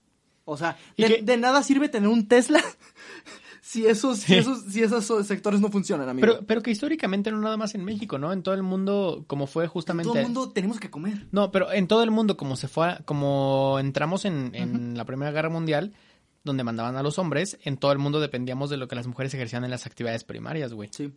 [0.46, 2.64] O sea, ¿Y de, de nada sirve tener un Tesla
[3.68, 6.26] si esos, si esos, si esos sectores no funcionan, amigo.
[6.26, 8.32] Pero, pero que históricamente no nada más en México, ¿no?
[8.32, 10.08] En todo el mundo, como fue justamente...
[10.08, 11.28] Todo el mundo tenemos que comer.
[11.32, 15.04] No, pero en todo el mundo, como se fue, a- como entramos en, en la
[15.04, 15.92] Primera Guerra Mundial,
[16.46, 19.34] donde mandaban a los hombres, en todo el mundo dependíamos de lo que las mujeres
[19.34, 20.90] ejercían en las actividades primarias, güey.
[20.94, 21.12] Sí.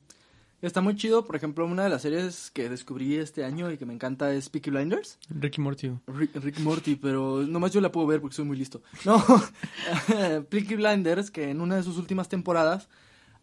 [0.62, 3.86] Está muy chido, por ejemplo, una de las series que descubrí este año y que
[3.86, 5.18] me encanta es Peaky Blinders.
[5.30, 5.90] Ricky Morty.
[6.06, 8.82] Rick, Rick Morty, pero nomás yo la puedo ver porque soy muy listo.
[9.06, 9.24] No,
[10.50, 12.90] Peaky Blinders, que en una de sus últimas temporadas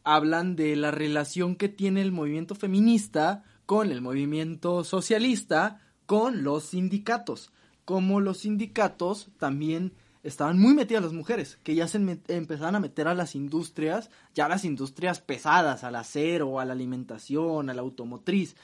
[0.03, 6.65] hablan de la relación que tiene el movimiento feminista con el movimiento socialista, con los
[6.65, 7.51] sindicatos.
[7.83, 9.93] Como los sindicatos también
[10.27, 14.45] estaban muy metidas las mujeres, que ya se empezaban a meter a las industrias, ya
[14.45, 18.55] a las industrias pesadas, al acero, a la alimentación, a la automotriz.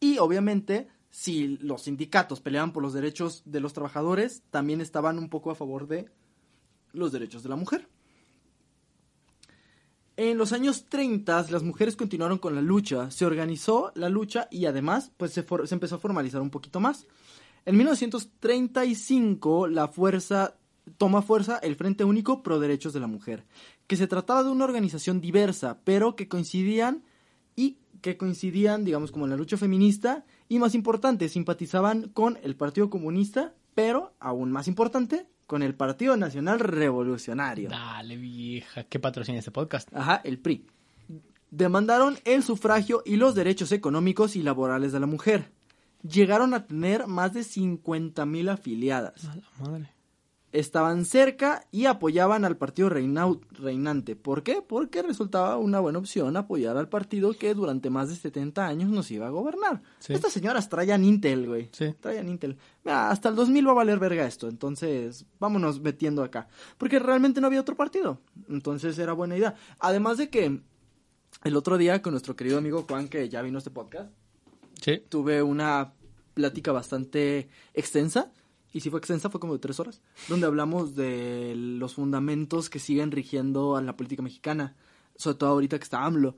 [0.00, 5.30] Y obviamente, si los sindicatos peleaban por los derechos de los trabajadores, también estaban un
[5.30, 6.10] poco a favor de
[6.92, 7.88] los derechos de la mujer.
[10.18, 14.66] En los años 30 las mujeres continuaron con la lucha, se organizó la lucha y
[14.66, 17.06] además pues se, se empezó a formalizar un poquito más.
[17.64, 20.57] En 1935 la fuerza
[20.96, 23.44] toma fuerza el Frente Único Pro Derechos de la Mujer,
[23.86, 27.04] que se trataba de una organización diversa, pero que coincidían
[27.56, 32.56] y que coincidían, digamos, como en la lucha feminista y más importante, simpatizaban con el
[32.56, 37.70] Partido Comunista, pero aún más importante, con el Partido Nacional Revolucionario.
[37.70, 38.84] Dale, vieja.
[38.84, 39.88] ¿Qué patrocina este podcast?
[39.94, 40.66] Ajá, el PRI.
[41.50, 45.50] Demandaron el sufragio y los derechos económicos y laborales de la mujer.
[46.02, 49.24] Llegaron a tener más de 50.000 afiliadas.
[49.24, 49.90] A la madre.
[50.50, 54.16] Estaban cerca y apoyaban al partido reinante.
[54.16, 54.62] ¿Por qué?
[54.66, 59.10] Porque resultaba una buena opción apoyar al partido que durante más de 70 años nos
[59.10, 59.82] iba a gobernar.
[59.98, 60.14] Sí.
[60.14, 61.68] Estas señoras traían Intel, güey.
[61.72, 61.94] Sí.
[62.00, 62.56] Traían Intel.
[62.82, 64.48] Mira, hasta el 2000 va a valer verga esto.
[64.48, 66.48] Entonces, vámonos metiendo acá.
[66.78, 68.20] Porque realmente no había otro partido.
[68.48, 69.54] Entonces era buena idea.
[69.78, 70.62] Además de que
[71.44, 74.10] el otro día con nuestro querido amigo Juan, que ya vino a este podcast,
[74.80, 75.02] Sí.
[75.10, 75.92] tuve una
[76.32, 78.32] plática bastante extensa.
[78.72, 80.00] Y si fue extensa, fue como de tres horas.
[80.28, 84.76] Donde hablamos de los fundamentos que siguen rigiendo a la política mexicana.
[85.16, 86.36] Sobre todo ahorita que está AMLO.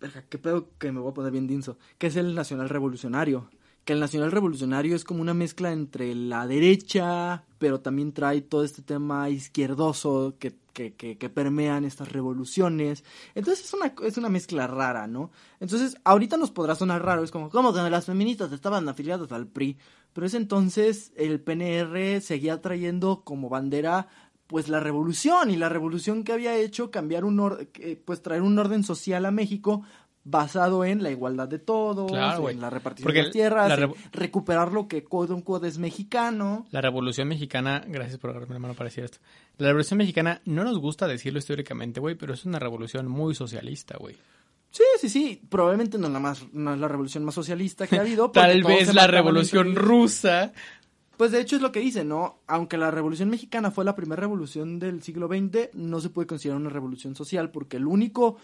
[0.00, 1.78] Verga, Qué pedo que me voy a poner bien dinso.
[1.98, 3.48] Que es el nacional revolucionario.
[3.84, 8.62] que el nacional revolucionario es como una mezcla entre la derecha, pero también trae todo
[8.64, 13.02] este tema izquierdoso que, que, que, que permean estas revoluciones.
[13.34, 15.30] Entonces es una, es una mezcla rara, ¿no?
[15.58, 19.46] Entonces, ahorita nos podrá sonar raro, es como, ¿cómo que las feministas estaban afiliadas al
[19.48, 19.76] PRI?
[20.12, 24.08] Pero ese entonces el PNR seguía trayendo como bandera
[24.46, 27.68] pues la revolución y la revolución que había hecho cambiar un orden,
[28.04, 29.82] pues traer un orden social a México
[30.24, 33.84] basado en la igualdad de todos, Claro, en la repartición Porque de las tierras, la
[33.86, 36.66] en recuperar lo que quote unquote es mexicano.
[36.70, 39.18] La Revolución Mexicana, gracias por agarrarme la mano para decir esto.
[39.58, 43.96] La Revolución Mexicana no nos gusta decirlo históricamente, güey, pero es una revolución muy socialista,
[43.98, 44.16] güey.
[44.72, 47.96] Sí, sí, sí, probablemente no es la más no es la revolución más socialista que
[47.96, 48.30] ha habido.
[48.32, 50.52] Tal vez la Revolución Rusa.
[51.18, 52.40] Pues de hecho es lo que dice, ¿no?
[52.46, 56.58] Aunque la revolución mexicana fue la primera revolución del siglo XX, no se puede considerar
[56.60, 58.38] una revolución social porque el único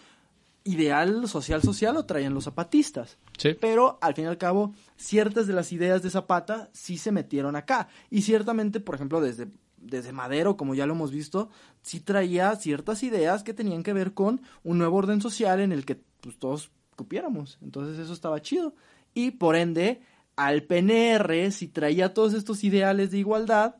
[0.63, 3.17] ideal social social lo traían los zapatistas.
[3.37, 3.55] Sí.
[3.59, 7.55] Pero al fin y al cabo, ciertas de las ideas de Zapata sí se metieron
[7.55, 7.89] acá.
[8.11, 9.47] Y ciertamente, por ejemplo, desde,
[9.81, 11.49] desde Madero, como ya lo hemos visto,
[11.81, 15.85] sí traía ciertas ideas que tenían que ver con un nuevo orden social en el
[15.85, 17.57] que pues, todos cupiéramos.
[17.61, 18.73] Entonces eso estaba chido.
[19.13, 20.01] Y por ende,
[20.35, 23.75] al PNR, si traía todos estos ideales de igualdad,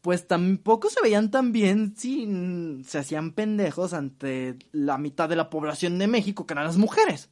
[0.00, 5.50] pues tampoco se veían tan bien si se hacían pendejos ante la mitad de la
[5.50, 7.30] población de México, que eran las mujeres.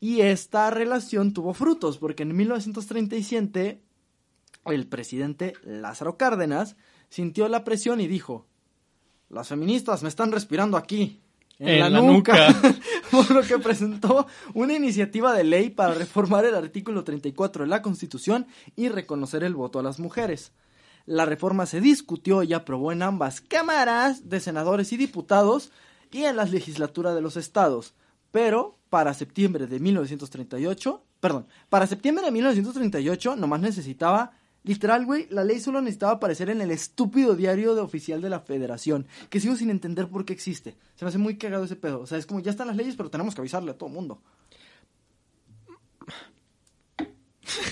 [0.00, 3.82] Y esta relación tuvo frutos, porque en 1937
[4.66, 6.76] el presidente Lázaro Cárdenas
[7.08, 8.46] sintió la presión y dijo,
[9.30, 11.20] las feministas me están respirando aquí,
[11.58, 12.74] en, En la, la nuca, nuca.
[13.10, 17.82] por lo que presentó una iniciativa de ley para reformar el artículo 34 de la
[17.82, 18.46] Constitución
[18.76, 20.52] y reconocer el voto a las mujeres.
[21.04, 25.72] La reforma se discutió y aprobó en ambas cámaras de senadores y diputados
[26.10, 27.94] y en las legislaturas de los estados.
[28.30, 34.32] Pero para septiembre de 1938, perdón, para septiembre de 1938 nomás necesitaba,
[34.68, 38.40] literal, güey, la ley solo necesitaba aparecer en el estúpido diario de oficial de la
[38.40, 40.76] federación, que sigo sin entender por qué existe.
[40.94, 42.00] Se me hace muy cagado ese pedo.
[42.00, 44.20] O sea, es como ya están las leyes, pero tenemos que avisarle a todo mundo.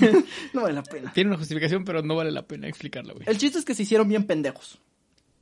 [0.55, 1.13] no vale la pena.
[1.13, 3.27] Tiene una justificación, pero no vale la pena explicarla, güey.
[3.29, 4.81] El chiste es que se hicieron bien pendejos.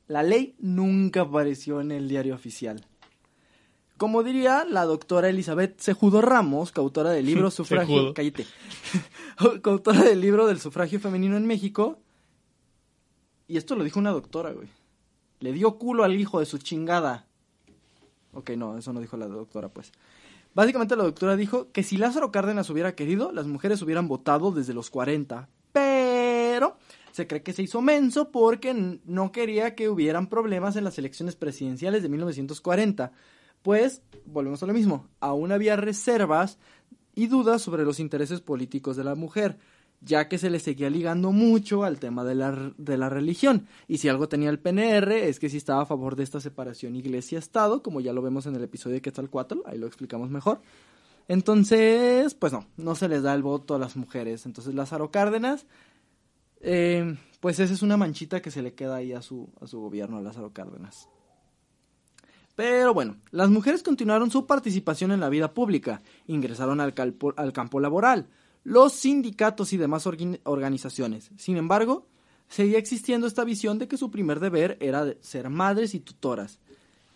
[0.07, 2.85] La ley nunca apareció en el diario oficial.
[3.97, 8.13] Como diría la doctora Elizabeth Sejudo Ramos, coautora del libro Sufragio...
[8.13, 8.45] Cállate.
[9.61, 11.99] coautora del libro del sufragio femenino en México.
[13.47, 14.67] Y esto lo dijo una doctora, güey.
[15.39, 17.27] Le dio culo al hijo de su chingada.
[18.33, 19.91] Ok, no, eso no dijo la doctora, pues.
[20.53, 24.73] Básicamente la doctora dijo que si Lázaro Cárdenas hubiera querido, las mujeres hubieran votado desde
[24.73, 25.49] los 40.
[25.71, 26.77] Pero
[27.11, 31.35] se cree que se hizo menso porque no quería que hubieran problemas en las elecciones
[31.35, 33.11] presidenciales de 1940.
[33.65, 36.59] Pues, volvemos a lo mismo, aún había reservas
[37.15, 39.57] y dudas sobre los intereses políticos de la mujer,
[40.01, 43.65] ya que se le seguía ligando mucho al tema de la, de la religión.
[43.87, 46.95] Y si algo tenía el PNR es que sí estaba a favor de esta separación
[46.95, 50.61] iglesia-estado, como ya lo vemos en el episodio de Quetzalcoatl, ahí lo explicamos mejor.
[51.27, 54.45] Entonces, pues no, no se les da el voto a las mujeres.
[54.45, 55.65] Entonces Lázaro Cárdenas,
[56.61, 59.79] eh, pues esa es una manchita que se le queda ahí a su, a su
[59.79, 61.09] gobierno, a Lázaro Cárdenas.
[62.55, 66.93] Pero bueno, las mujeres continuaron su participación en la vida pública, ingresaron al,
[67.35, 68.29] al campo laboral,
[68.63, 71.31] los sindicatos y demás organizaciones.
[71.37, 72.07] Sin embargo,
[72.47, 76.59] seguía existiendo esta visión de que su primer deber era ser madres y tutoras,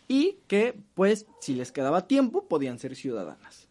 [0.09, 3.67] y que, pues, si les quedaba tiempo, podían ser ciudadanas.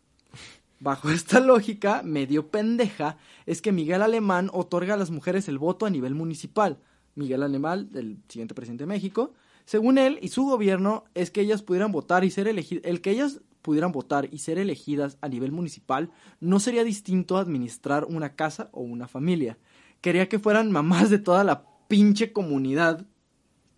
[0.81, 5.85] Bajo esta lógica, medio pendeja, es que Miguel Alemán otorga a las mujeres el voto
[5.85, 6.79] a nivel municipal.
[7.17, 9.33] Miguel Alemán, el siguiente presidente de México,
[9.69, 13.11] según él y su gobierno, es que ellas pudieran votar y ser elegidas, el que
[13.11, 16.11] ellas pudieran votar y ser elegidas a nivel municipal
[16.41, 19.59] no sería distinto a administrar una casa o una familia.
[20.01, 23.05] Quería que fueran mamás de toda la pinche comunidad.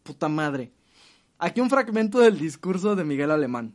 [0.04, 0.70] Puta madre.
[1.40, 3.74] Aquí un fragmento del discurso de Miguel Alemán.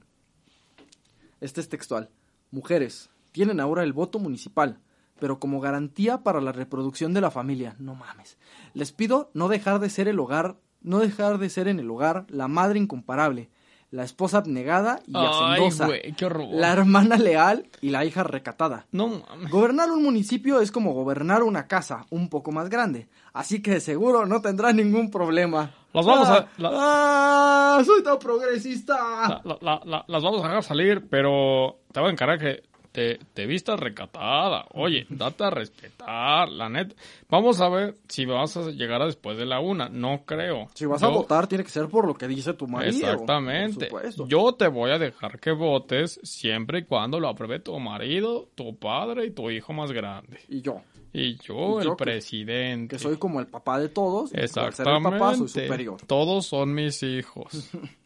[1.42, 2.10] Este es textual.
[2.50, 4.80] Mujeres, tienen ahora el voto municipal,
[5.20, 7.76] pero como garantía para la reproducción de la familia.
[7.78, 8.38] No mames.
[8.74, 10.56] Les pido no dejar de ser el hogar,
[10.86, 13.50] no dejar de ser en el hogar la madre incomparable,
[13.92, 18.86] la esposa abnegada y Ay, hacendosa, qué la hermana leal y la hija recatada.
[18.92, 19.50] No mames.
[19.52, 23.80] Gobernar un municipio es como gobernar una casa un poco más grande, así que de
[23.80, 25.72] seguro no tendrá ningún problema.
[25.94, 27.84] Las vamos Ah, a- la- ¡Ah!
[27.86, 29.42] ¡Soy tan progresista!
[29.44, 32.64] La- la- las vamos a dejar salir, pero te voy a encargar que
[32.96, 34.66] te, te vistas recatada.
[34.74, 36.96] Oye, date a respetar, la neta.
[37.30, 39.90] Vamos a ver si vas a llegar a después de la una.
[39.90, 40.68] No creo.
[40.74, 43.12] Si vas a votar, tiene que ser por lo que dice tu marido.
[43.12, 43.90] Exactamente.
[44.28, 48.78] Yo te voy a dejar que votes siempre y cuando lo apruebe tu marido, tu
[48.78, 50.40] padre y tu hijo más grande.
[50.48, 50.82] Y yo,
[51.14, 52.96] Y yo, Y yo el que- presidente.
[52.96, 54.32] que soy como el papá de todos.
[54.32, 55.20] y por ser el Exactamente.
[55.20, 56.02] papá, soy superior.
[56.08, 57.70] Todos son mis hijos.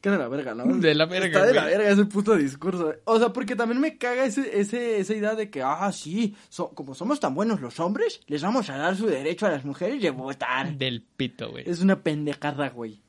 [0.00, 0.64] Qué de la verga, ¿no?
[0.78, 1.74] De la verga, Está de la güey.
[1.76, 2.94] verga ese puto discurso.
[3.04, 6.70] O sea, porque también me caga ese, ese, esa idea de que, ah, sí, so-
[6.70, 10.00] como somos tan buenos los hombres, les vamos a dar su derecho a las mujeres
[10.00, 10.74] de votar.
[10.78, 11.68] Del pito, güey.
[11.68, 13.02] Es una pendejada, güey.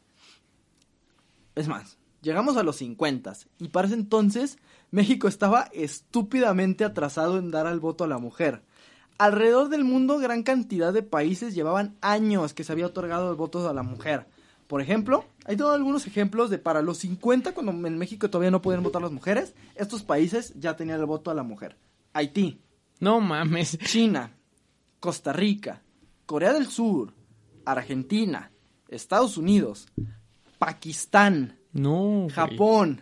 [1.55, 4.57] Es más, llegamos a los 50 y para ese entonces
[4.89, 8.61] México estaba estúpidamente atrasado en dar al voto a la mujer.
[9.17, 13.67] Alrededor del mundo gran cantidad de países llevaban años que se había otorgado el voto
[13.69, 14.25] a la mujer.
[14.71, 18.61] Por ejemplo, hay todos algunos ejemplos de para los 50 cuando en México todavía no
[18.61, 21.75] podían votar las mujeres, estos países ya tenían el voto a la mujer.
[22.13, 22.61] Haití,
[23.01, 23.77] No mames.
[23.79, 24.31] China,
[25.01, 25.81] Costa Rica,
[26.25, 27.11] Corea del Sur,
[27.65, 28.49] Argentina,
[28.87, 29.89] Estados Unidos,
[30.57, 32.27] Pakistán, No.
[32.33, 33.01] Japón,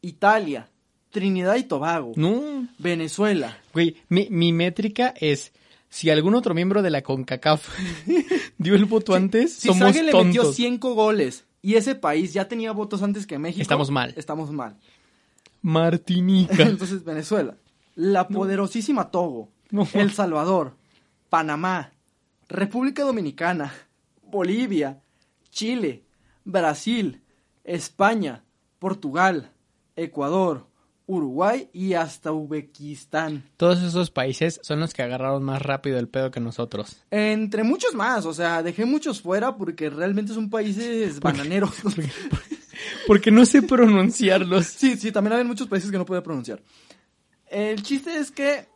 [0.00, 0.70] Italia,
[1.10, 2.68] Trinidad y Tobago, No.
[2.78, 3.58] Venezuela.
[3.74, 5.52] Güey, mi, mi métrica es
[5.92, 7.68] si algún otro miembro de la CONCACAF
[8.56, 10.56] dio el voto antes, Si somos Sage le metió tontos.
[10.56, 14.14] 5 goles y ese país ya tenía votos antes que México, Estamos mal.
[14.16, 14.78] Estamos mal.
[15.60, 16.54] Martinica.
[16.62, 17.58] Entonces, Venezuela,
[17.94, 19.86] la poderosísima Togo, No.
[19.92, 20.76] El Salvador,
[21.28, 21.92] Panamá,
[22.48, 23.74] República Dominicana,
[24.24, 25.02] Bolivia,
[25.50, 26.04] Chile,
[26.46, 27.20] Brasil,
[27.64, 28.44] España,
[28.78, 29.52] Portugal,
[29.94, 30.66] Ecuador,
[31.12, 33.44] Uruguay y hasta Uzbekistán.
[33.56, 37.04] Todos esos países son los que agarraron más rápido el pedo que nosotros.
[37.10, 41.72] Entre muchos más, o sea, dejé muchos fuera porque realmente son países bananeros.
[43.06, 44.66] Porque no sé pronunciarlos.
[44.66, 46.60] Sí, sí, también hay muchos países que no puedo pronunciar.
[47.48, 48.66] El chiste es que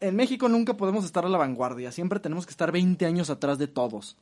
[0.00, 3.58] en México nunca podemos estar a la vanguardia, siempre tenemos que estar 20 años atrás
[3.58, 4.16] de todos.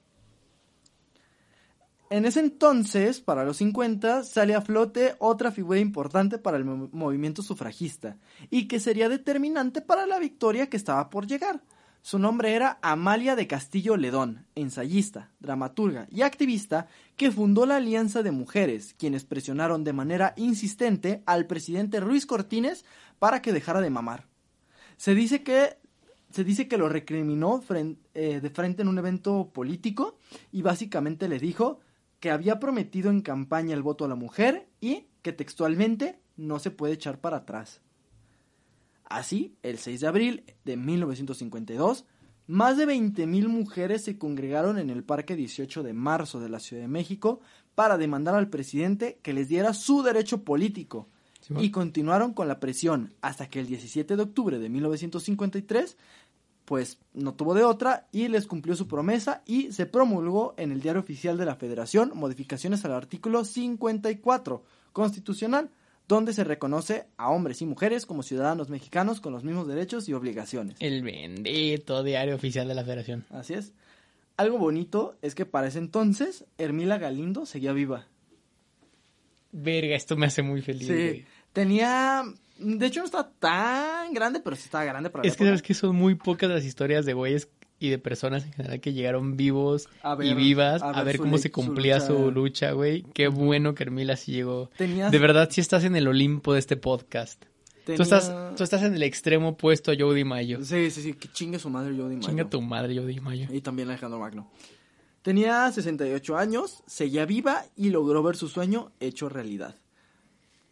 [2.10, 6.88] En ese entonces, para los 50, sale a flote otra figura importante para el mo-
[6.92, 8.16] movimiento sufragista
[8.50, 11.62] y que sería determinante para la victoria que estaba por llegar.
[12.00, 16.86] Su nombre era Amalia de Castillo Ledón, ensayista, dramaturga y activista
[17.16, 22.86] que fundó la Alianza de Mujeres, quienes presionaron de manera insistente al presidente Ruiz Cortines
[23.18, 24.26] para que dejara de mamar.
[24.96, 25.76] Se dice que
[26.30, 27.62] se dice que lo recriminó
[28.14, 30.18] eh, de frente en un evento político
[30.52, 31.80] y básicamente le dijo
[32.20, 36.70] que había prometido en campaña el voto a la mujer y que textualmente no se
[36.70, 37.80] puede echar para atrás.
[39.04, 42.04] Así, el 6 de abril de 1952,
[42.46, 46.82] más de 20.000 mujeres se congregaron en el Parque 18 de marzo de la Ciudad
[46.82, 47.40] de México
[47.74, 51.08] para demandar al presidente que les diera su derecho político
[51.58, 55.96] y continuaron con la presión hasta que el 17 de octubre de 1953
[56.68, 60.82] pues no tuvo de otra y les cumplió su promesa y se promulgó en el
[60.82, 64.62] Diario Oficial de la Federación modificaciones al artículo 54
[64.92, 65.70] constitucional
[66.08, 70.12] donde se reconoce a hombres y mujeres como ciudadanos mexicanos con los mismos derechos y
[70.12, 70.76] obligaciones.
[70.80, 73.24] El bendito diario oficial de la federación.
[73.30, 73.72] Así es.
[74.36, 78.08] Algo bonito es que para ese entonces Hermila Galindo seguía viva.
[79.52, 80.92] Verga, esto me hace muy feliz, Sí.
[80.92, 81.26] güey.
[81.54, 82.24] Tenía
[82.58, 85.48] de hecho no está tan grande, pero sí estaba grande para la Es que época.
[85.50, 87.48] sabes que son muy pocas las historias de güeyes
[87.80, 89.88] y de personas en general que llegaron vivos
[90.22, 93.02] y vivas a a ver cómo se cumplía su lucha, güey.
[93.14, 94.70] Qué bueno que Hermila sí llegó.
[94.76, 97.44] Tenías- De verdad, sí estás en el Olimpo de este podcast.
[97.84, 100.62] Tenía- Tú, estás, tú estás en el extremo opuesto a Jody Mayo.
[100.64, 102.28] Sí, sí, sí, que chingue su madre Jody Mayo.
[102.28, 103.46] Chinga tu madre, Jody Mayo.
[103.50, 104.50] Y también Alejandro Magno.
[105.22, 109.76] Tenía 68 años, seguía viva y logró ver su sueño hecho realidad.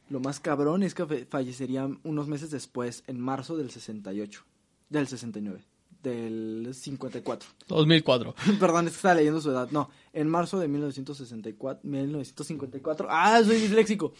[0.09, 4.43] Lo más cabrón es que fallecería unos meses después, en marzo del 68.
[4.89, 5.65] Del 69.
[6.03, 7.49] Del 54.
[7.67, 8.35] 2004.
[8.61, 9.69] Perdón, es que estaba leyendo su edad.
[9.73, 11.81] No, en marzo de 1964.
[11.83, 13.09] 1954.
[13.11, 14.13] Ah, soy disléxico.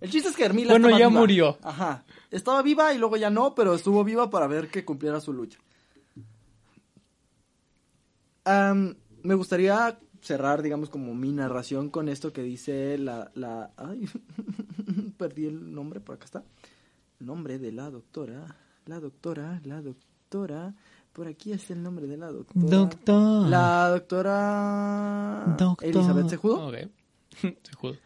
[0.00, 1.10] El chiste es que Hermila Bueno, ya viva.
[1.20, 1.58] murió.
[1.62, 2.04] Ajá.
[2.30, 5.58] Estaba viva y luego ya no, pero estuvo viva para ver que cumpliera su lucha.
[9.22, 9.98] Me gustaría
[10.28, 13.30] cerrar, digamos, como mi narración con esto que dice la...
[13.34, 14.08] la ay,
[15.16, 16.44] perdí el nombre, por acá está.
[17.18, 18.54] El nombre de la doctora.
[18.84, 20.74] La doctora, la doctora.
[21.14, 22.66] Por aquí está el nombre de la doctora.
[22.66, 23.48] Doctor.
[23.48, 25.56] La doctora...
[25.58, 25.88] Doctor.
[25.88, 26.68] Elizabeth Sejudo.
[26.68, 26.76] Ok.
[27.62, 27.96] Sejudo.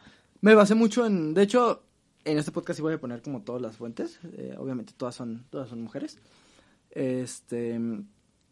[0.40, 1.82] Me basé mucho en, de hecho,
[2.24, 5.44] en este podcast sí voy a poner como todas las fuentes, eh, obviamente todas son,
[5.50, 6.18] todas son mujeres.
[6.90, 7.80] Este,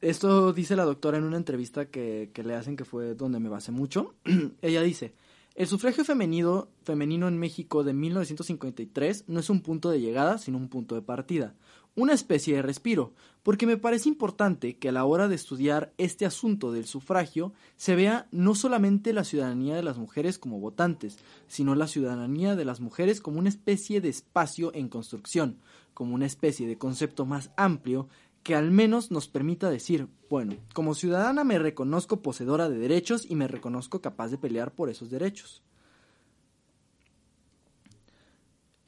[0.00, 3.48] esto dice la doctora en una entrevista que, que le hacen que fue donde me
[3.48, 4.14] basé mucho.
[4.62, 5.14] Ella dice,
[5.54, 10.58] El sufragio femenino, femenino en México de 1953 no es un punto de llegada, sino
[10.58, 11.54] un punto de partida,
[11.96, 16.24] una especie de respiro, porque me parece importante que a la hora de estudiar este
[16.24, 21.74] asunto del sufragio se vea no solamente la ciudadanía de las mujeres como votantes, sino
[21.74, 25.58] la ciudadanía de las mujeres como una especie de espacio en construcción,
[25.94, 28.08] como una especie de concepto más amplio
[28.42, 33.34] que al menos nos permita decir, bueno, como ciudadana me reconozco poseedora de derechos y
[33.34, 35.62] me reconozco capaz de pelear por esos derechos.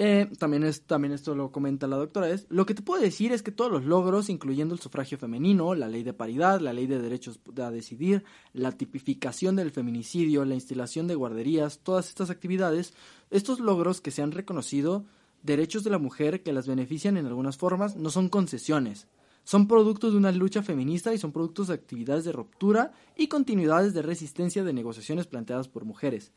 [0.04, 3.30] Eh, también, es, también esto lo comenta la doctora, es, lo que te puedo decir
[3.30, 6.88] es que todos los logros, incluyendo el sufragio femenino, la ley de paridad, la ley
[6.88, 12.94] de derechos a decidir, la tipificación del feminicidio, la instalación de guarderías, todas estas actividades,
[13.30, 15.04] estos logros que se han reconocido,
[15.44, 19.06] derechos de la mujer que las benefician en algunas formas, no son concesiones,
[19.44, 23.94] son productos de una lucha feminista y son productos de actividades de ruptura y continuidades
[23.94, 26.32] de resistencia de negociaciones planteadas por mujeres.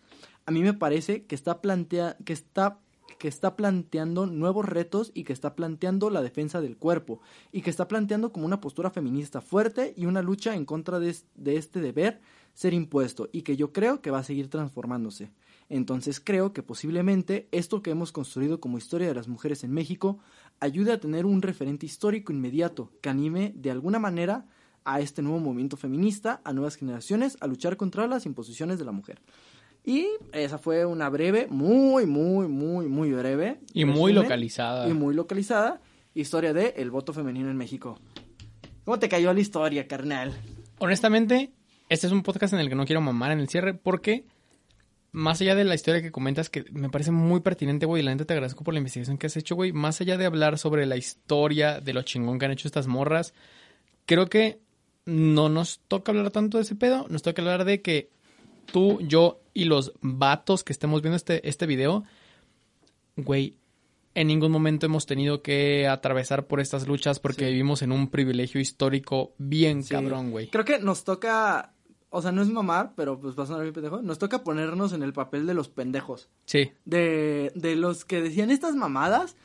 [0.46, 2.80] A mí me parece que está, plantea que está
[3.18, 7.70] que está planteando nuevos retos y que está planteando la defensa del cuerpo y que
[7.70, 11.80] está planteando como una postura feminista fuerte y una lucha en contra de, de, este
[11.80, 12.20] deber
[12.54, 15.32] ser impuesto y que yo creo que va a seguir transformándose.
[15.70, 20.20] Entonces creo que posiblemente esto que hemos construido como historia de las mujeres en México
[20.60, 24.46] ayude a tener un referente histórico inmediato que anime de alguna manera
[24.84, 28.92] a este nuevo movimiento feminista, a nuevas generaciones, a luchar contra las imposiciones de la
[28.92, 29.22] mujer.
[29.84, 33.60] Y esa fue una breve, muy, muy, muy, muy breve.
[33.74, 34.88] Y muy localizada.
[34.88, 35.82] Y muy localizada.
[36.14, 38.00] Historia de el voto femenino en México.
[38.84, 40.34] ¿Cómo te cayó la historia, carnal?
[40.80, 41.52] Honestamente,
[41.90, 44.26] este es un podcast en el que no quiero mamar en el cierre porque,
[45.16, 48.26] más allá de la historia que comentas, que me parece muy pertinente, güey, la neta
[48.26, 50.98] te agradezco por la investigación que has hecho, güey, más allá de hablar sobre la
[50.98, 53.34] historia de lo chingón que han hecho estas morras,
[54.06, 54.60] creo que
[55.06, 58.10] no nos toca hablar tanto de ese pedo, nos toca hablar de que
[58.72, 62.04] tú, yo y los vatos que estemos viendo este, este video,
[63.16, 63.56] güey,
[64.16, 67.52] en ningún momento hemos tenido que atravesar por estas luchas porque Sí.
[67.52, 69.94] vivimos en un privilegio histórico bien Sí.
[69.94, 70.48] cabrón, güey.
[70.50, 71.74] Creo que nos toca,
[72.16, 74.02] o sea, no es mamar, pero pues va a sonar bien pendejo.
[74.02, 76.30] Nos toca ponernos en el papel de los pendejos.
[76.46, 79.36] Sí, De, de los que decían estas mamadas.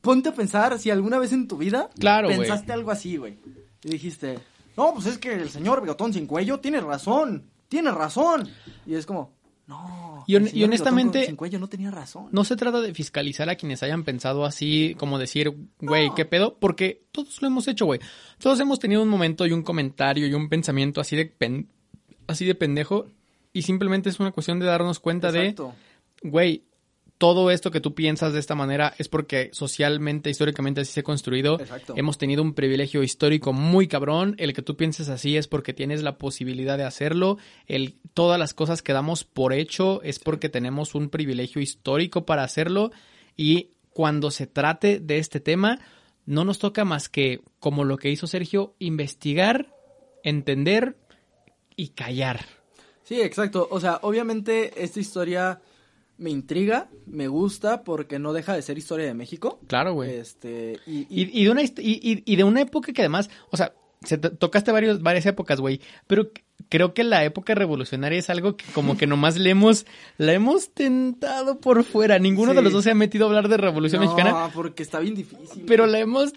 [0.00, 3.38] Ponte a pensar si alguna vez en tu vida Claro, pensaste algo así, güey.
[3.84, 4.38] Y dijiste,
[4.76, 8.46] no, pues es que el señor bigotón sin cuello tiene razón, tiene razón.
[8.86, 9.32] Y es como,
[9.66, 10.22] no.
[10.26, 12.28] Y el y honestamente- sin cuello no tenía razón.
[12.32, 16.58] no se trata de fiscalizar a quienes hayan pensado así, como decir, güey, ¿qué pedo?
[16.58, 18.00] Porque todos lo hemos hecho, güey.
[18.38, 21.68] Todos hemos tenido un momento y un comentario y un pensamiento así de, pen-
[22.26, 23.06] así de pendejo
[23.52, 25.74] y simplemente es una cuestión de darnos cuenta Exacto.
[26.22, 26.64] de, güey,
[27.18, 31.04] todo esto que tú piensas de esta manera es porque socialmente, históricamente así se ha
[31.04, 31.60] construido.
[31.60, 31.94] Exacto.
[31.96, 34.34] Hemos tenido un privilegio histórico muy cabrón.
[34.38, 37.38] El que tú pienses así es porque tienes la posibilidad de hacerlo.
[37.66, 42.42] El, todas las cosas que damos por hecho es porque tenemos un privilegio histórico para
[42.42, 42.90] hacerlo.
[43.36, 45.78] Y cuando se trate de este tema,
[46.26, 49.72] no nos toca más que, como lo que hizo Sergio, investigar,
[50.24, 50.96] entender
[51.76, 52.44] y callar.
[53.04, 53.68] Sí, exacto.
[53.70, 55.60] O sea, obviamente esta historia
[56.16, 59.58] me intriga, me gusta porque no deja de ser historia de México.
[59.66, 60.14] Claro, güey.
[60.14, 63.74] Este, y, y- Y, y de una, y, de una época que además, o sea,
[64.04, 66.30] se to- tocaste varios, varias épocas, güey, pero
[66.68, 69.86] creo que la época revolucionaria es algo que como que nomás le hemos,
[70.18, 72.18] la hemos tentado por fuera.
[72.18, 72.56] Ninguno Sí.
[72.56, 75.14] de los dos se ha metido a hablar de revolución no, mexicana, porque está bien
[75.14, 75.64] difícil.
[75.66, 76.32] pero la hemos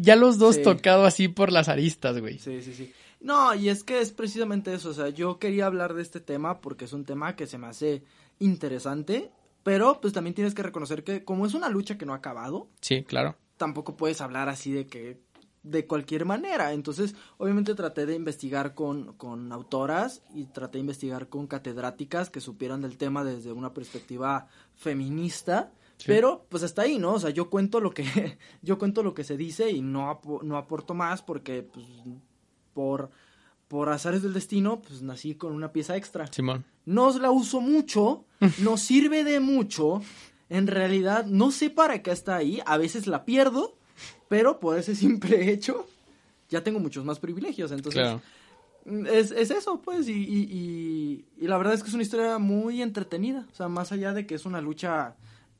[0.00, 0.62] ya los dos Sí.
[0.62, 2.38] tocado así por las aristas, güey.
[2.38, 2.92] Sí, sí, sí.
[3.20, 6.60] No, y es que es precisamente eso, o sea, yo quería hablar de este tema
[6.60, 8.04] porque es un tema que se me hace
[8.38, 9.30] interesante,
[9.62, 12.68] pero pues también tienes que reconocer que como es una lucha que no ha acabado,
[12.80, 13.34] Sí, claro.
[13.56, 15.20] tampoco puedes hablar así de que
[15.64, 16.72] de cualquier manera.
[16.72, 22.40] Entonces, obviamente traté de investigar con, con autoras y traté de investigar con catedráticas que
[22.40, 24.46] supieran del tema desde una perspectiva
[24.76, 25.72] feminista.
[25.98, 26.04] Sí.
[26.06, 27.14] Pero, pues hasta ahí, ¿no?
[27.14, 28.04] O sea, yo cuento lo que,
[28.62, 31.84] yo cuento lo que se dice y no, apo- no aporto más porque, pues,
[32.78, 33.10] por,
[33.66, 36.28] por azares del destino, pues nací con una pieza extra.
[36.32, 36.64] Simón.
[36.86, 38.24] no la uso mucho,
[38.62, 40.00] no sirve de mucho,
[40.48, 43.74] en realidad no sé para qué está ahí, a veces la pierdo,
[44.28, 45.86] pero por ese simple hecho
[46.48, 48.22] ya tengo muchos más privilegios, entonces Claro.
[49.12, 52.38] es, es eso, pues, y, y, y- y la verdad es que es una historia
[52.38, 55.16] muy entretenida, o sea, más allá de que es una lucha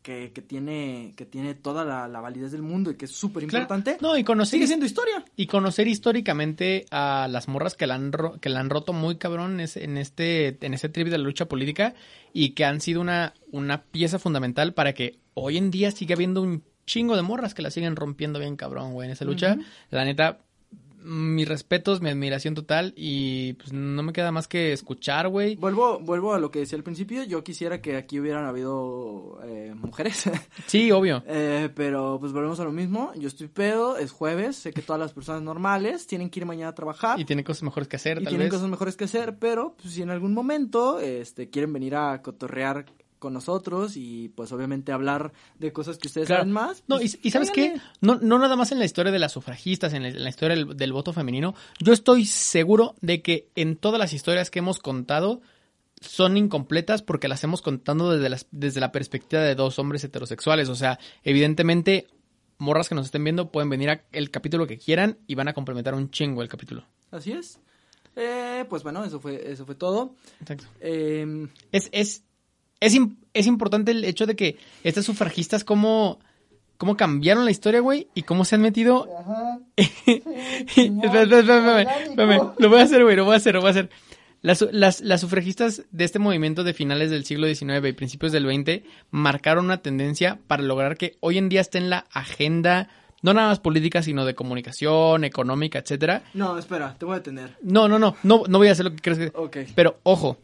[0.09, 3.47] que, que tiene, que tiene toda la, la validez del mundo y que es súper
[3.47, 3.65] Claro.
[3.65, 5.23] importante, No, y conocer sigue siendo historia.
[5.37, 9.17] Y conocer históricamente a las morras que la han, ro- que la han roto muy
[9.19, 11.93] cabrón en ese, en este, en ese trip de la lucha política
[12.33, 16.41] y que han sido una, una pieza fundamental para que hoy en día siga habiendo
[16.41, 19.59] un chingo de morras que la siguen rompiendo bien cabrón, güey, en esa lucha.
[19.91, 20.39] La neta,
[21.03, 25.57] mis respetos, mi admiración total y pues no me queda más que escuchar, güey.
[25.57, 27.25] Vuelvo, vuelvo a lo que decía al principio.
[27.25, 30.25] Yo quisiera que aquí hubieran habido eh, mujeres.
[30.67, 31.23] Sí, obvio.
[31.27, 33.13] Eh, pero pues volvemos a lo mismo.
[33.17, 34.57] Yo estoy pedo, es jueves.
[34.57, 37.19] Sé que todas las personas normales tienen que ir mañana a trabajar.
[37.19, 38.55] Y tiene cosas mejores que hacer, y tal tienen vez.
[38.55, 42.87] cosas mejores que hacer, pero pues, si en algún momento este, quieren venir a cotorrear
[43.19, 46.41] con nosotros y pues obviamente hablar de cosas que ustedes Claro.
[46.43, 46.85] saben más.
[46.87, 47.81] No, y, pues, y ¿sabes qué?
[48.01, 50.57] No, no nada más en la historia de las sufragistas, en la, en la historia
[50.57, 51.55] del, del voto femenino.
[51.81, 55.41] Yo estoy seguro de que en todas las historias que hemos contado
[56.01, 60.69] son incompletas porque las hemos contando desde, las, desde la perspectiva de dos hombres heterosexuales.
[60.69, 62.07] O sea, evidentemente,
[62.59, 65.55] morras que nos estén viendo pueden venir a el capítulo que quieran y van a
[65.55, 66.85] complementar un chingo el capítulo.
[67.11, 67.59] Así es.
[68.17, 70.15] Eh, pues bueno, eso fue, eso fue todo.
[70.41, 70.67] Exacto.
[70.81, 72.25] Eh, Es, es,
[72.81, 72.99] es,
[73.35, 76.19] es importante el hecho de que estas sufragistas, cómo,
[76.77, 79.09] cómo cambiaron la historia, güey, y cómo se han metido.
[80.77, 81.87] espérame.
[82.59, 83.91] Lo voy a hacer, güey, lo voy a hacer, lo voy a hacer.
[84.41, 88.45] Las, las, las sufragistas de este movimiento de finales del siglo XIX y principios del
[88.45, 92.89] XX marcaron una tendencia para lograr que hoy en día esté en la agenda,
[93.21, 96.23] no nada más política, sino de comunicación, económica, etcétera.
[96.35, 97.57] no, espera, te voy a detener.
[97.63, 99.33] No, no, no, no, no voy a hacer lo que crees que...
[99.35, 99.57] Ok.
[99.75, 100.39] Pero ojo,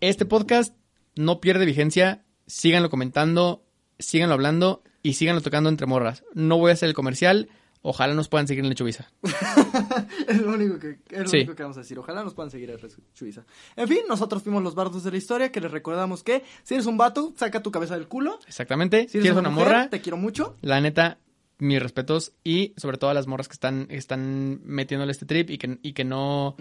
[0.00, 0.72] este podcast
[1.20, 2.24] no pierde vigencia.
[2.46, 3.64] Síganlo comentando,
[3.98, 6.24] síganlo hablando y síganlo tocando entre morras.
[6.34, 7.48] No voy a hacer el comercial.
[7.82, 9.10] Ojalá nos puedan seguir en Lechubiza.
[10.28, 11.36] es lo único que, es lo Sí.
[11.38, 11.98] único que vamos a decir.
[11.98, 12.76] Ojalá nos puedan seguir a
[13.14, 13.44] Chuiza.
[13.76, 16.86] En fin, nosotros fuimos los bardos de la historia que les recordamos que si eres
[16.86, 18.38] un vato, saca tu cabeza del culo.
[18.46, 19.04] Exactamente.
[19.08, 20.56] Si Si eres una mujer, morra, te quiero mucho.
[20.60, 21.18] la neta,
[21.58, 25.56] mis respetos y sobre todo a las morras que están, están metiéndole este trip y
[25.58, 26.56] que, y que no...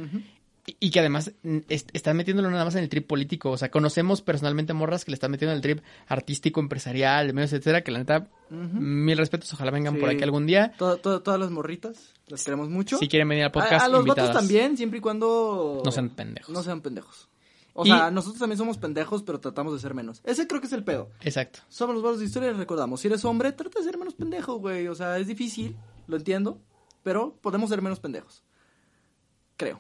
[0.80, 3.52] Y que además mm, est- están metiéndolo nada más en el trip político.
[3.52, 7.34] O sea, conocemos personalmente morras que le están metiendo en el trip artístico, empresarial, de
[7.34, 8.80] medios, etcétera, que la neta, Ujú.
[8.80, 9.54] mil respetos.
[9.54, 10.00] Ojalá vengan Sí.
[10.02, 10.74] por aquí algún día.
[10.78, 12.98] To- to- todas las morritas, las queremos mucho.
[12.98, 14.30] Si quieren venir al podcast, a, a los invitadas.
[14.30, 15.82] vatos también, siempre y cuando...
[15.86, 16.50] No sean pendejos.
[16.54, 17.28] No sean pendejos.
[17.74, 20.22] O Y- sea, nosotros también somos pendejos, pero tratamos de ser menos.
[20.26, 21.10] Ese creo que es el pedo.
[21.22, 21.60] Exacto.
[21.70, 23.00] Somos los bardos de historia y recordamos.
[23.00, 24.88] Si eres hombre, trata de ser menos pendejo, güey.
[24.90, 26.60] O sea, es difícil, lo entiendo,
[27.04, 28.44] pero podemos ser menos pendejos.
[29.56, 29.80] Creo.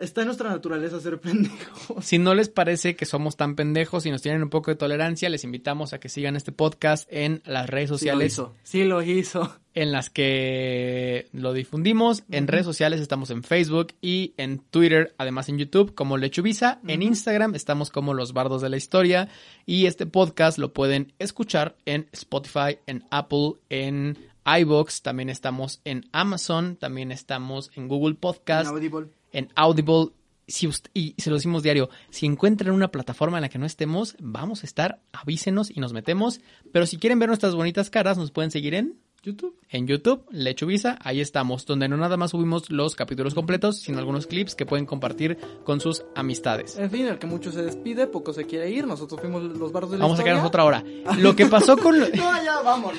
[0.00, 2.04] Está en nuestra naturaleza ser pendejos.
[2.04, 5.28] Si no les parece que somos tan pendejos y nos tienen un poco de tolerancia,
[5.28, 8.54] les invitamos a que sigan este podcast en las redes sociales Sí lo hizo.
[8.62, 9.56] Sí lo hizo.
[9.74, 12.22] en las que lo difundimos.
[12.30, 16.80] En redes sociales estamos en Facebook y en Twitter, además en YouTube como Lechuvisa.
[16.86, 19.28] En Instagram estamos como Los Bardos de la Historia.
[19.66, 25.02] Y este podcast lo pueden escuchar en Spotify, en Apple, en iBox.
[25.02, 26.76] También estamos en Amazon.
[26.76, 28.68] También estamos en Google Podcast.
[28.68, 29.17] Inaudible.
[29.38, 30.08] En Audible.
[30.50, 33.66] Si ust- y se lo decimos diario, si encuentran una plataforma en la que no
[33.66, 36.40] estemos, vamos a estar, avísenos y nos metemos.
[36.72, 39.54] Pero si quieren ver nuestras bonitas caras, nos pueden seguir en, YouTube.
[39.68, 44.26] en YouTube, Lechuvisa, ahí estamos, donde no nada más subimos los capítulos completos, sino algunos
[44.26, 46.78] clips que pueden compartir con sus amistades.
[46.78, 48.86] En fin, el que mucho se despide, poco se quiere ir.
[48.86, 50.32] Nosotros fuimos los bardos de la Vamos a historia.
[50.32, 50.82] quedarnos otra hora.
[51.18, 51.98] Lo que pasó con...
[52.14, 52.98] No, ya, vámonos.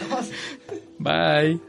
[0.99, 1.59] Bye.